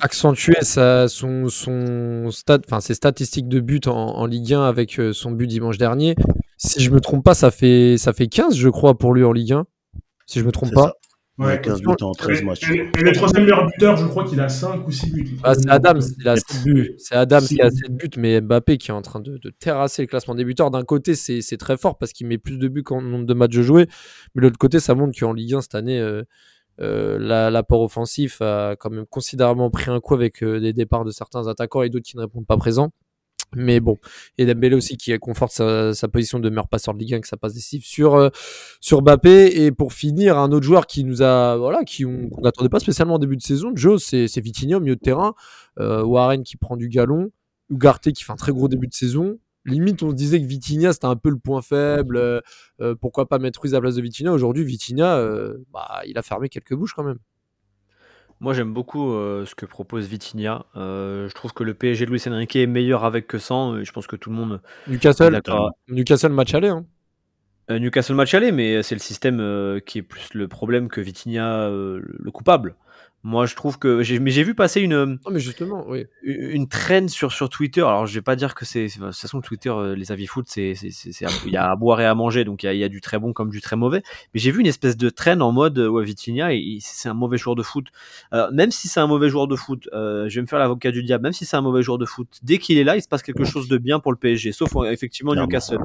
[0.00, 4.98] accentuer sa, son, son stat, enfin ses statistiques de but en, en Ligue 1 avec
[5.00, 6.14] euh, son but dimanche dernier.
[6.56, 9.32] Si je me trompe pas, ça fait, ça fait 15, je crois, pour lui en
[9.32, 9.64] Ligue 1.
[10.26, 10.82] Si je me trompe pas.
[10.82, 10.94] ça.
[11.38, 11.60] Ouais.
[11.60, 12.70] 15 buts en 13 Et, matchs.
[12.70, 15.36] et- et le troisième meilleur buteur, je crois qu'il a 5 ou 6 buts.
[15.44, 16.44] Ah, c'est Adams, il a Yep.
[16.48, 16.94] 7 buts.
[16.98, 17.76] C'est Adams qui a buts.
[17.76, 20.70] 7 buts, mais Mbappé qui est en train de, de terrasser le classement des buteurs.
[20.72, 23.34] D'un côté, c'est c'est très fort parce qu'il met plus de buts qu'en nombre de
[23.34, 23.86] matchs joués.
[24.34, 26.22] Mais de l'autre côté, ça montre qu'en Ligue 1 cette année, euh,
[26.80, 31.04] euh, la- l'apport offensif a quand même considérablement pris un coup avec euh, des départs
[31.04, 32.90] de certains attaquants et d'autres qui ne répondent pas présents.
[33.54, 33.96] Mais bon,
[34.36, 37.38] et Dembélé aussi qui conforte sa, position de meilleur passeur de Ligue 1 que ça
[37.38, 38.28] passe décisif sur euh,
[38.80, 39.64] sur Mbappé.
[39.64, 43.14] Et pour finir un autre joueur qui nous a voilà qui on n'attendait pas spécialement
[43.14, 44.42] en début de saison Joe c'est c'est
[44.74, 45.34] au milieu de terrain.
[45.80, 47.30] Euh, Warren qui prend du galon
[47.70, 49.38] Ugarte qui fait un très gros début de saison.
[49.64, 52.40] Limite on se disait que Vitinha c'était un peu le point faible euh,
[52.80, 54.32] euh, pourquoi pas mettre Ruiz à la place de Vitinha.
[54.32, 55.22] Aujourd'hui Vitinha
[55.72, 57.18] bah, il a fermé quelques bouches quand même
[58.40, 60.64] Moi, j'aime beaucoup euh, ce que propose Vitinha.
[60.76, 63.82] Euh, je trouve que le PSG de Luis Enrique est meilleur avec que sans.
[63.82, 65.40] Je pense que tout le monde Newcastle.
[65.88, 66.86] Newcastle match aller hein.
[67.70, 71.00] Euh, Newcastle match aller, mais c'est le système euh, qui est plus le problème que
[71.00, 72.76] Vitinha euh, le coupable.
[73.24, 76.68] Moi, je trouve que j'ai, mais j'ai vu passer une non mais justement oui une
[76.68, 77.80] traîne sur sur Twitter.
[77.80, 80.72] Alors, je vais pas dire que c'est de toute façon Twitter, les avis foot, c'est
[80.72, 82.88] il y a à boire et à manger, donc il y a, il y a
[82.88, 84.02] du très bon comme du très mauvais.
[84.32, 86.50] Mais j'ai vu une espèce de traîne en mode ouais, Vitinha,
[86.80, 87.88] c'est un mauvais joueur de foot.
[88.30, 90.92] Alors, même si c'est un mauvais joueur de foot, euh, je vais me faire l'avocat
[90.92, 91.24] du diable.
[91.24, 93.24] Même si c'est un mauvais joueur de foot, dès qu'il est là, il se passe
[93.24, 94.52] quelque chose de bien pour le PSG.
[94.52, 95.34] Sauf effectivement.
[95.34, 95.78] Newcastle.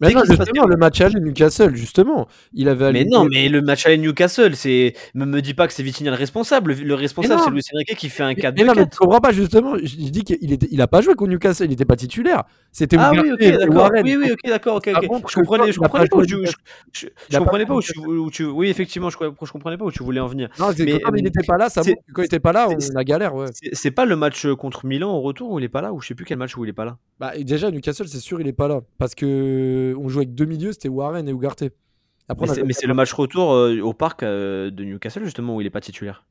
[0.00, 3.62] mais Dès non justement le match aller Newcastle justement il avait Mais non, mais le
[3.62, 6.72] match à Newcastle, c'est me, me dis pas que c'est Vitinha le responsable.
[6.72, 8.90] Le, le responsable, c'est Luis Enrique qui fait un 4 Mais de non, mais 4.
[8.90, 9.76] tu comprends pas justement.
[9.78, 12.44] Je, je dis qu'il était, il a pas joué contre Newcastle, il était pas titulaire.
[12.72, 13.90] C'était Ah oui, ok, d'accord.
[14.02, 16.36] Oui, oui, ok, d'accord, montre Je comprenais, je comprenais pas où tu,
[16.92, 20.02] je, comprenais pas où tu, où tu, oui, effectivement, je, je comprenais pas où tu
[20.02, 20.48] voulais en venir.
[20.58, 23.04] Non, Mais, il euh, était pas là, ça quand il était pas là, on a
[23.04, 23.46] galère, ouais.
[23.52, 26.00] C'est c'est pas le match contre Milan au retour où il est pas là, ou
[26.00, 26.98] je sais plus quel match où il est pas là.
[27.20, 28.80] Bah, déjà, Newcastle, c'est sûr, il est pas là.
[28.98, 31.64] Parce que on jouait avec deux milieux, c'était Warren et Ugarte.
[32.28, 35.66] Après, Mais c'est le match retour euh, au parc euh, de Newcastle justement où il
[35.66, 36.24] est pas titulaire.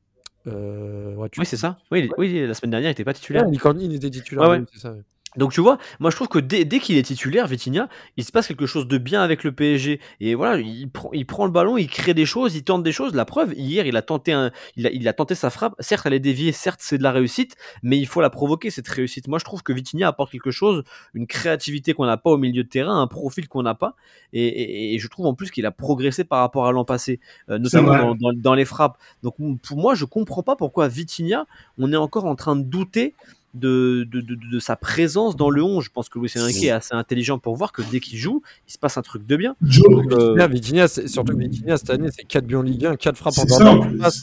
[0.46, 1.78] Euh, ouais, tu- Oui, c'est ça.
[1.92, 2.10] Oui,
[2.48, 3.46] la semaine dernière, il était pas titulaire.
[3.52, 4.50] Il était titulaire.
[4.50, 4.60] Ouais.
[4.60, 4.96] oui, c'est ça.
[5.38, 8.32] Donc tu vois, moi je trouve que dès, dès qu'il est titulaire, Vitinha, il se
[8.32, 10.00] passe quelque chose de bien avec le PSG.
[10.20, 12.92] Et voilà, il prend, il prend le ballon, il crée des choses, il tente des
[12.92, 13.14] choses.
[13.14, 15.76] La preuve, hier, il a tenté un, il a, il a tenté sa frappe.
[15.80, 18.88] Certes, elle est déviée, certes, c'est de la réussite, mais il faut la provoquer cette
[18.88, 19.28] réussite.
[19.28, 20.84] Moi, je trouve que Vitinha apporte quelque chose,
[21.14, 23.96] une créativité qu'on n'a pas au milieu de terrain, un profil qu'on n'a pas.
[24.34, 27.20] Et, et- et je trouve en plus qu'il a progressé par rapport à l'an passé,
[27.50, 28.98] euh, notamment dans, dans- dans les frappes.
[29.24, 31.46] Donc pour moi, je comprends pas pourquoi Vitinha,
[31.78, 33.14] on est encore en train de douter
[33.58, 35.84] de, de, de, de sa présence dans le 11.
[35.84, 38.72] Je pense que Luis Enrique est assez intelligent pour voir que dès qu'il joue, il
[38.72, 39.56] se passe un truc de bien.
[39.62, 42.86] Joe, Donc, euh, Vitinha, c'est- surtout que Vitinha, cette année, c'est 4 buts en Ligue
[42.86, 43.46] 1, 4 frappes en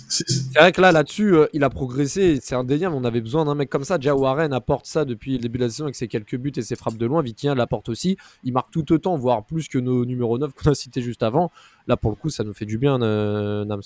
[0.09, 2.39] c'est vrai que là, là-dessus, euh, il a progressé.
[2.41, 2.95] C'est indéniable.
[2.95, 3.99] On avait besoin d'un mec comme ça.
[3.99, 6.63] Déjà, Warren apporte ça depuis le début de la saison avec ses quelques buts et
[6.63, 7.23] ses frappes de loin.
[7.23, 8.17] Vitinha l'apporte aussi.
[8.45, 11.51] Il marque tout autant, voire plus que nos numéros 9 qu'on a cités juste avant.
[11.87, 13.83] Là, pour le coup, ça nous fait du bien, euh, Nams.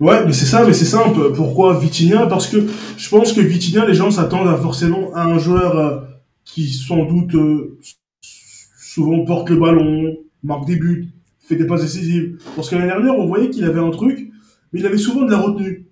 [0.00, 1.32] Ouais, mais c'est ça, mais c'est simple.
[1.34, 2.26] Pourquoi Vitinha?
[2.26, 6.00] Parce que je pense que Vitinha, les gens s'attendent forcément à un joueur euh,
[6.44, 7.78] qui sans doute euh,
[8.22, 11.08] souvent porte le ballon, marque des buts,
[11.40, 12.38] fait des passes décisives.
[12.56, 14.30] Parce que l'année dernière, on voyait qu'il avait un truc,
[14.72, 15.86] mais il avait souvent de la retenue.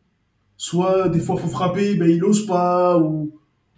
[0.56, 3.32] Soit des fois, faut frapper, ben il ose pas ou,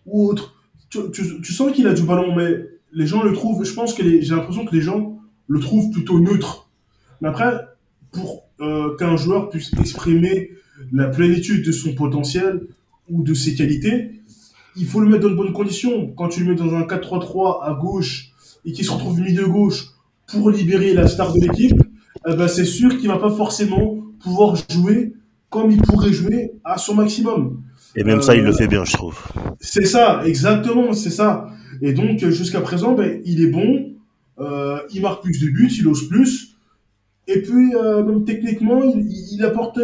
[0.07, 0.55] ou autre.
[0.91, 2.57] Tu, tu- tu sens qu'il a du ballon, mais
[2.93, 3.65] les gens le trouvent.
[3.65, 5.19] Je pense que j'ai l'impression que les gens
[5.49, 6.71] le trouvent plutôt neutre.
[7.21, 7.53] Mais après,
[8.13, 10.51] pour euh, qu'un joueur puisse exprimer
[10.93, 12.63] la plénitude de son potentiel
[13.09, 14.23] ou de ses qualités,
[14.77, 16.13] il faut le mettre dans de bonnes conditions.
[16.17, 18.31] Quand tu le mets dans un 4-3-3 à gauche
[18.65, 19.87] et qu'il se retrouve milieu gauche
[20.27, 21.83] pour libérer la star de l'équipe,
[22.29, 25.15] eh ben c'est sûr qu'il va pas forcément pouvoir jouer
[25.49, 27.63] comme il pourrait jouer à son maximum.
[27.97, 29.19] Et même ça, il le fait bien, je trouve.
[29.59, 31.49] C'est ça, exactement, c'est ça.
[31.83, 33.95] Et donc, euh, jusqu'à présent, ben, il est bon,
[34.39, 36.50] euh, il marque plus de buts, il ose plus.
[37.33, 39.79] Et puis, euh, même techniquement, il, apporte,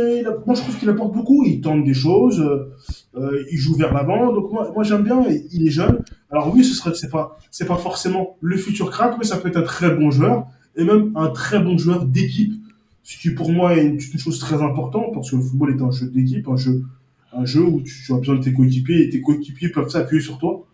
[0.47, 1.45] moi je trouve qu'il apporte beaucoup.
[1.47, 2.73] Il tente des choses, euh,
[3.17, 4.33] euh, il joue vers l'avant.
[4.33, 6.03] Donc, moi, moi j'aime bien, il est jeune.
[6.29, 9.49] Alors, oui, ce serait, c'est pas, c'est pas forcément le futur crack, mais ça peut
[9.49, 12.53] être un très bon joueur, et même un très bon joueur d'équipe.
[13.05, 15.93] Ce qui, pour moi, est une, chose très importante, parce que le football est un
[15.93, 16.83] jeu d'équipe, un jeu,
[17.33, 20.39] un jeu où tu, as besoin de tes coéquipiers et tes coéquipiers peuvent s'appuyer sur
[20.39, 20.67] toi.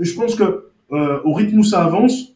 [0.00, 2.34] Et je pense que au rythme où ça avance,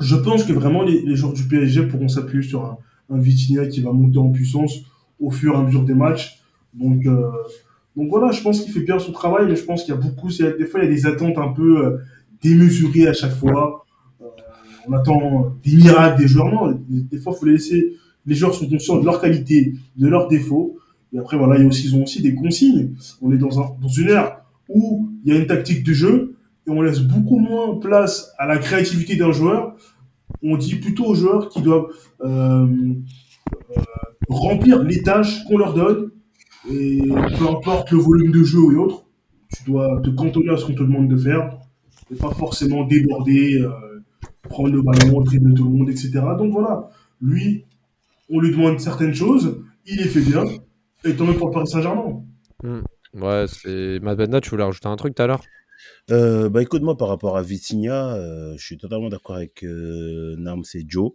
[0.00, 2.76] je pense que vraiment les, les joueurs du PSG pourront s'appuyer sur un,
[3.10, 4.80] un Vitinha qui va monter en puissance
[5.20, 6.40] au fur et à mesure des matchs.
[6.74, 7.30] Donc, euh,
[7.96, 10.00] donc voilà, je pense qu'il fait bien son travail, mais je pense qu'il y a
[10.00, 11.98] beaucoup, des fois il y a des attentes un peu euh,
[12.42, 13.84] démesurées à chaque fois.
[14.20, 14.26] Euh,
[14.86, 16.52] on attend des miracles des joueurs.
[16.52, 17.94] Non, des, fois il faut les laisser.
[18.26, 20.76] Les joueurs sont conscients de leurs qualités, de leurs défauts.
[21.12, 22.94] Et après voilà, ils ont aussi des consignes.
[23.22, 26.36] On est dans, un, dans une ère où il y a une tactique de jeu
[26.66, 29.76] et on laisse beaucoup moins place à la créativité d'un joueur.
[30.42, 31.88] On dit plutôt aux joueurs qui doivent
[32.22, 32.66] euh,
[33.76, 33.82] euh,
[34.28, 36.10] remplir les tâches qu'on leur donne
[36.70, 37.00] et
[37.38, 39.04] peu importe le volume de jeu et autres,
[39.54, 41.58] tu dois te cantonner à ce qu'on te demande de faire
[42.10, 43.70] et pas forcément déborder, euh,
[44.42, 46.10] prendre le ballon, dribbler tout le monde, etc.
[46.38, 46.88] Donc voilà,
[47.20, 47.64] lui,
[48.30, 50.44] on lui demande certaines choses, il les fait bien,
[51.04, 52.22] et tant mieux pour le Paris Saint-Germain.
[52.62, 52.80] Hmm.
[53.14, 53.98] Ouais, c'est.
[54.00, 55.42] Madbenda, tu voulais rajouter un truc tout à l'heure?
[56.10, 60.36] Euh, bah écoute, moi par rapport à Vitinha, euh, je suis totalement d'accord avec euh,
[60.38, 61.12] Nams et Joe.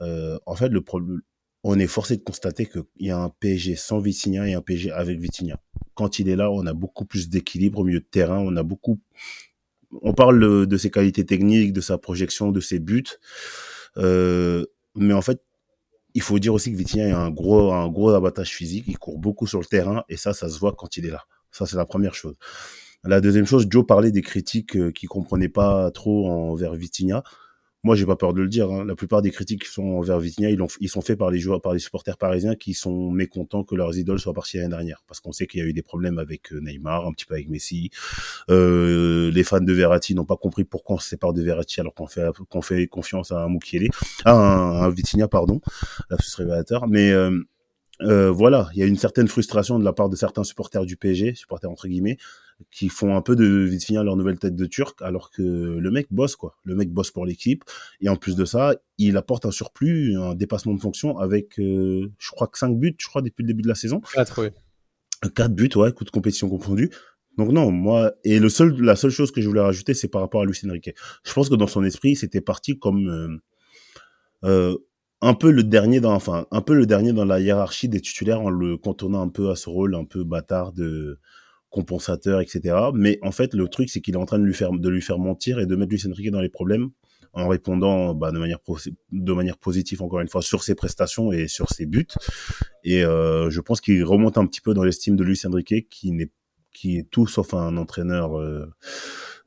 [0.00, 1.20] Euh, en fait, le problème,
[1.64, 4.90] on est forcé de constater qu'il y a un PSG sans Vitinha et un PSG
[4.90, 5.60] avec Vitinha.
[5.94, 8.38] Quand il est là, on a beaucoup plus d'équilibre au milieu de terrain.
[8.38, 9.00] On a beaucoup.
[10.00, 13.04] On parle de ses qualités techniques, de sa projection, de ses buts.
[13.96, 15.40] Mais en fait,
[16.14, 18.84] il faut dire aussi que Vitinha a un gros, un gros abattage physique.
[18.86, 21.24] Il court beaucoup sur le terrain et ça, ça se voit quand il est là.
[21.50, 22.36] Ça, c'est la première chose.
[23.04, 27.22] La deuxième chose, Joe parlait des critiques euh, qu'il comprenait pas trop envers Vitinha.
[27.84, 28.70] Moi, j'ai pas peur de le dire.
[28.70, 28.84] hein.
[28.84, 31.60] La plupart des critiques qui sont envers Vitinha, ils, ils sont faits par les joueurs,
[31.60, 35.18] par les supporters parisiens qui sont mécontents que leurs idoles soient partis l'année dernière, parce
[35.18, 37.48] qu'on sait qu'il y a eu des problèmes avec euh, Neymar, un petit peu avec
[37.48, 37.90] Messi.
[38.50, 41.92] Euh, les fans de Verratti n'ont pas compris pourquoi on se sépare de Verratti alors
[41.94, 42.22] qu'on fait
[42.62, 43.56] fait confiance à un
[44.26, 45.60] à un, un Vitinha, pardon,
[46.08, 46.86] lapsus révélateur.
[46.86, 47.36] Mais euh,
[48.02, 50.96] euh, voilà, il y a une certaine frustration de la part de certains supporters du
[50.96, 52.16] PSG, supporters entre guillemets,
[52.70, 56.06] qui font un peu de Vitinha leur nouvelle tête de turc, alors que le mec
[56.10, 56.56] bosse quoi.
[56.64, 57.64] Le mec bosse pour l'équipe
[58.00, 62.10] et en plus de ça, il apporte un surplus, un dépassement de fonction avec, euh,
[62.18, 64.00] je crois que 5 buts, je crois depuis le début de la saison.
[64.14, 64.48] 4, oui.
[65.34, 66.90] 4 buts, ouais, coup de compétition confondu.
[67.38, 70.20] Donc non, moi et le seul, la seule chose que je voulais rajouter, c'est par
[70.20, 70.90] rapport à Luis Enrique.
[71.24, 73.38] Je pense que dans son esprit, c'était parti comme euh,
[74.44, 74.76] euh,
[75.22, 78.42] un peu le dernier dans, enfin, un peu le dernier dans la hiérarchie des titulaires
[78.42, 81.20] en le contournant un peu à ce rôle un peu bâtard de
[81.72, 82.76] compensateur, etc.
[82.94, 85.02] Mais en fait, le truc, c'est qu'il est en train de lui faire, de lui
[85.02, 86.90] faire mentir et de mettre Luis Enrique dans les problèmes
[87.34, 88.58] en répondant bah, de manière
[89.10, 92.06] de manière positive encore une fois sur ses prestations et sur ses buts.
[92.84, 96.12] Et euh, je pense qu'il remonte un petit peu dans l'estime de Luis Enrique, qui
[96.12, 96.30] n'est
[96.72, 98.66] qui est tout sauf un entraîneur euh,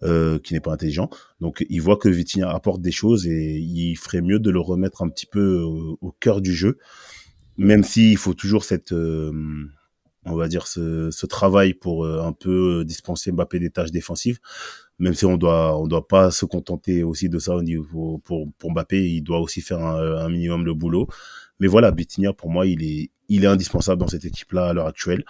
[0.03, 1.09] euh, qui n'est pas intelligent.
[1.41, 5.01] Donc il voit que Vitinha apporte des choses et il ferait mieux de le remettre
[5.03, 6.77] un petit peu au, au cœur du jeu,
[7.57, 9.31] même s'il faut toujours cette euh,
[10.25, 14.39] on va dire ce, travail pour euh, un peu dispenser Mbappé des tâches défensives.
[14.99, 18.47] Même si on doit on doit pas se contenter aussi de ça au niveau pour
[18.57, 21.07] pour Mbappé il doit aussi faire un, minimum le boulot.
[21.59, 24.73] Mais voilà Vitinha pour moi il est il est indispensable dans cette équipe là à
[24.73, 25.23] l'heure actuelle.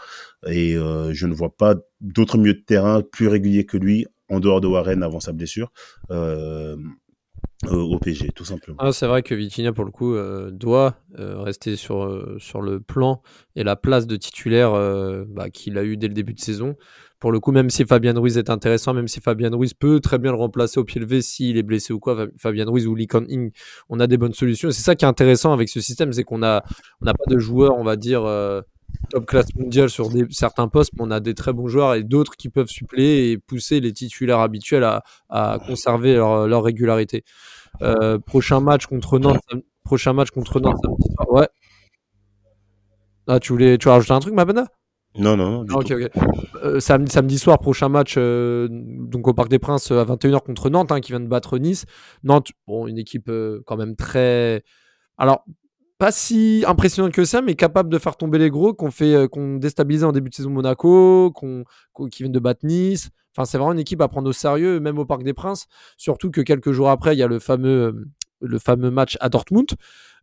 [0.48, 4.40] Et euh, je ne vois pas d'autres milieux de terrain plus réguliers que lui en
[4.40, 5.72] dehors de Warren avant sa blessure.
[6.12, 6.78] Euh, euh,
[7.72, 11.42] au PSG tout simplement Ah, c'est vrai que Vitinha, pour le coup, euh, doit euh,
[11.42, 13.22] rester sur, euh, sur le plan
[13.56, 16.76] et la place de titulaire euh, bah, qu'il a eu dès le début de saison.
[17.20, 20.20] Pour le coup, même si Fabien Ruiz est intéressant, même si Fabien Ruiz peut très
[20.20, 22.94] bien le remplacer au pied levé s'il est blessé ou quoi, Fa- Fabien Ruiz ou
[22.94, 23.50] Lee Kan-in,
[23.90, 24.70] on a des bonnes solutions.
[24.72, 26.64] C'est ça qui est intéressant avec ce système, c'est qu'on a,
[27.02, 28.62] on n'a pas de joueurs, on va dire, euh,
[29.10, 32.36] top classe mondiale sur certains postes, mais on a des très bons joueurs et d'autres
[32.36, 37.24] qui peuvent suppléer et pousser les titulaires habituels à, à conserver leur, leur régularité.
[37.82, 39.42] Euh, prochain match contre Nantes.
[39.84, 41.32] Prochain match contre Nantes samedi soir.
[41.32, 41.48] Ouais.
[43.28, 44.68] Ah, tu voulais, tu veux rajouter un truc, Mabana?
[45.18, 45.94] Non non, Ah, Ok, tout.
[45.94, 46.10] ok.
[46.64, 50.42] Euh, samedi, samedi soir, prochain match euh, donc au Parc des Princes euh, à 21h
[50.42, 51.86] contre Nantes, hein, qui vient de battre Nice.
[52.24, 54.64] Nantes, bon, une équipe euh, quand même très.
[55.18, 55.46] Alors,
[55.98, 59.28] pas si impressionnante que ça, mais capable de faire tomber les gros, qu'on fait, euh,
[59.34, 61.64] en début de saison Monaco, qu'on,
[62.10, 63.10] qui viennent de battre Nice.
[63.36, 65.68] Enfin, c'est vraiment une équipe à prendre au sérieux, même au Parc des Princes.
[65.98, 68.06] Surtout que quelques jours après, il y a le fameux, euh,
[68.42, 69.68] le fameux match à Dortmund.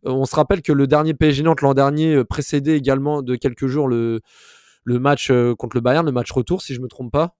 [0.05, 3.67] Euh, on se rappelle que le dernier PSG Nantes l'an dernier précédait également de quelques
[3.67, 4.21] jours le,
[4.85, 7.35] match contre le Bayern, le match retour, si je me trompe pas.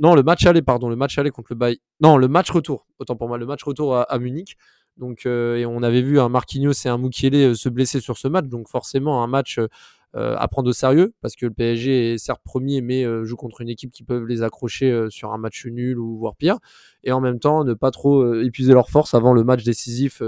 [0.00, 1.80] Non, le match aller, pardon, le match aller contre le Bayern.
[2.00, 2.86] Non, le match retour.
[2.98, 4.56] Autant pour moi, le match retour à Munich.
[4.96, 8.16] Donc, euh, et on avait vu un Marquinhos et un Mukiele euh, se blesser sur
[8.16, 8.46] ce match.
[8.46, 12.42] Donc, forcément, un match euh, à prendre au sérieux parce que le PSG est certes
[12.44, 16.18] premier, mais joue contre une équipe qui peut les accrocher sur un match nul ou
[16.18, 16.58] voire pire.
[17.02, 20.22] Et en même temps, ne pas trop épuiser leurs forces avant le match décisif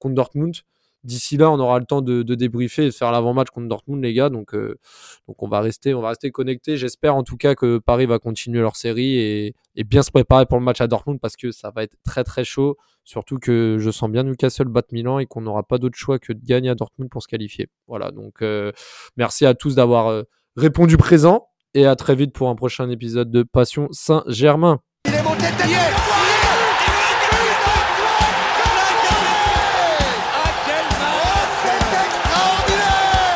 [0.00, 0.56] contre Dortmund.
[1.04, 4.12] D'ici là, on aura le temps de, débriefer et de faire l'avant-match contre Dortmund, les
[4.12, 4.28] gars.
[4.28, 6.76] Donc, donc on va rester, on va rester connectés.
[6.76, 10.58] J'espère en tout cas que Paris va continuer leur série et bien se préparer pour
[10.58, 12.76] le match à Dortmund parce que ça va être très très chaud.
[13.08, 16.34] Surtout que je sens bien Newcastle battre Milan et qu'on n'aura pas d'autre choix que
[16.34, 17.70] de gagner à Dortmund pour se qualifier.
[17.86, 18.70] Voilà, donc euh,
[19.16, 20.24] merci à tous d'avoir euh,
[20.56, 24.80] répondu présent et à très vite pour un prochain épisode de Passion Saint-Germain.
[25.06, 25.70] Il est monté tête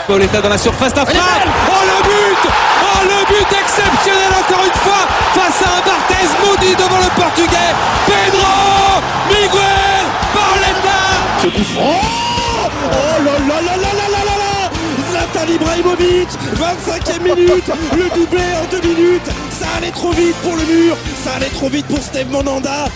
[0.07, 1.17] Pauletta dans la surface d'affaire.
[1.17, 2.51] Oh le but.
[2.83, 7.73] Oh le but exceptionnel encore une fois face à un Barthez maudit devant le portugais.
[8.07, 8.92] Pedro
[11.43, 11.83] Ce coup franc.
[11.83, 14.37] Oh Oh là là là là là là là.
[14.39, 14.71] Là
[15.11, 17.65] Zlatan Ibrahimovic 25e minute.
[17.97, 19.29] Le doublé en deux minutes.
[19.51, 20.97] Ça allait trop vite pour le mur.
[21.25, 22.87] Ça allait trop vite pour Steve Monanda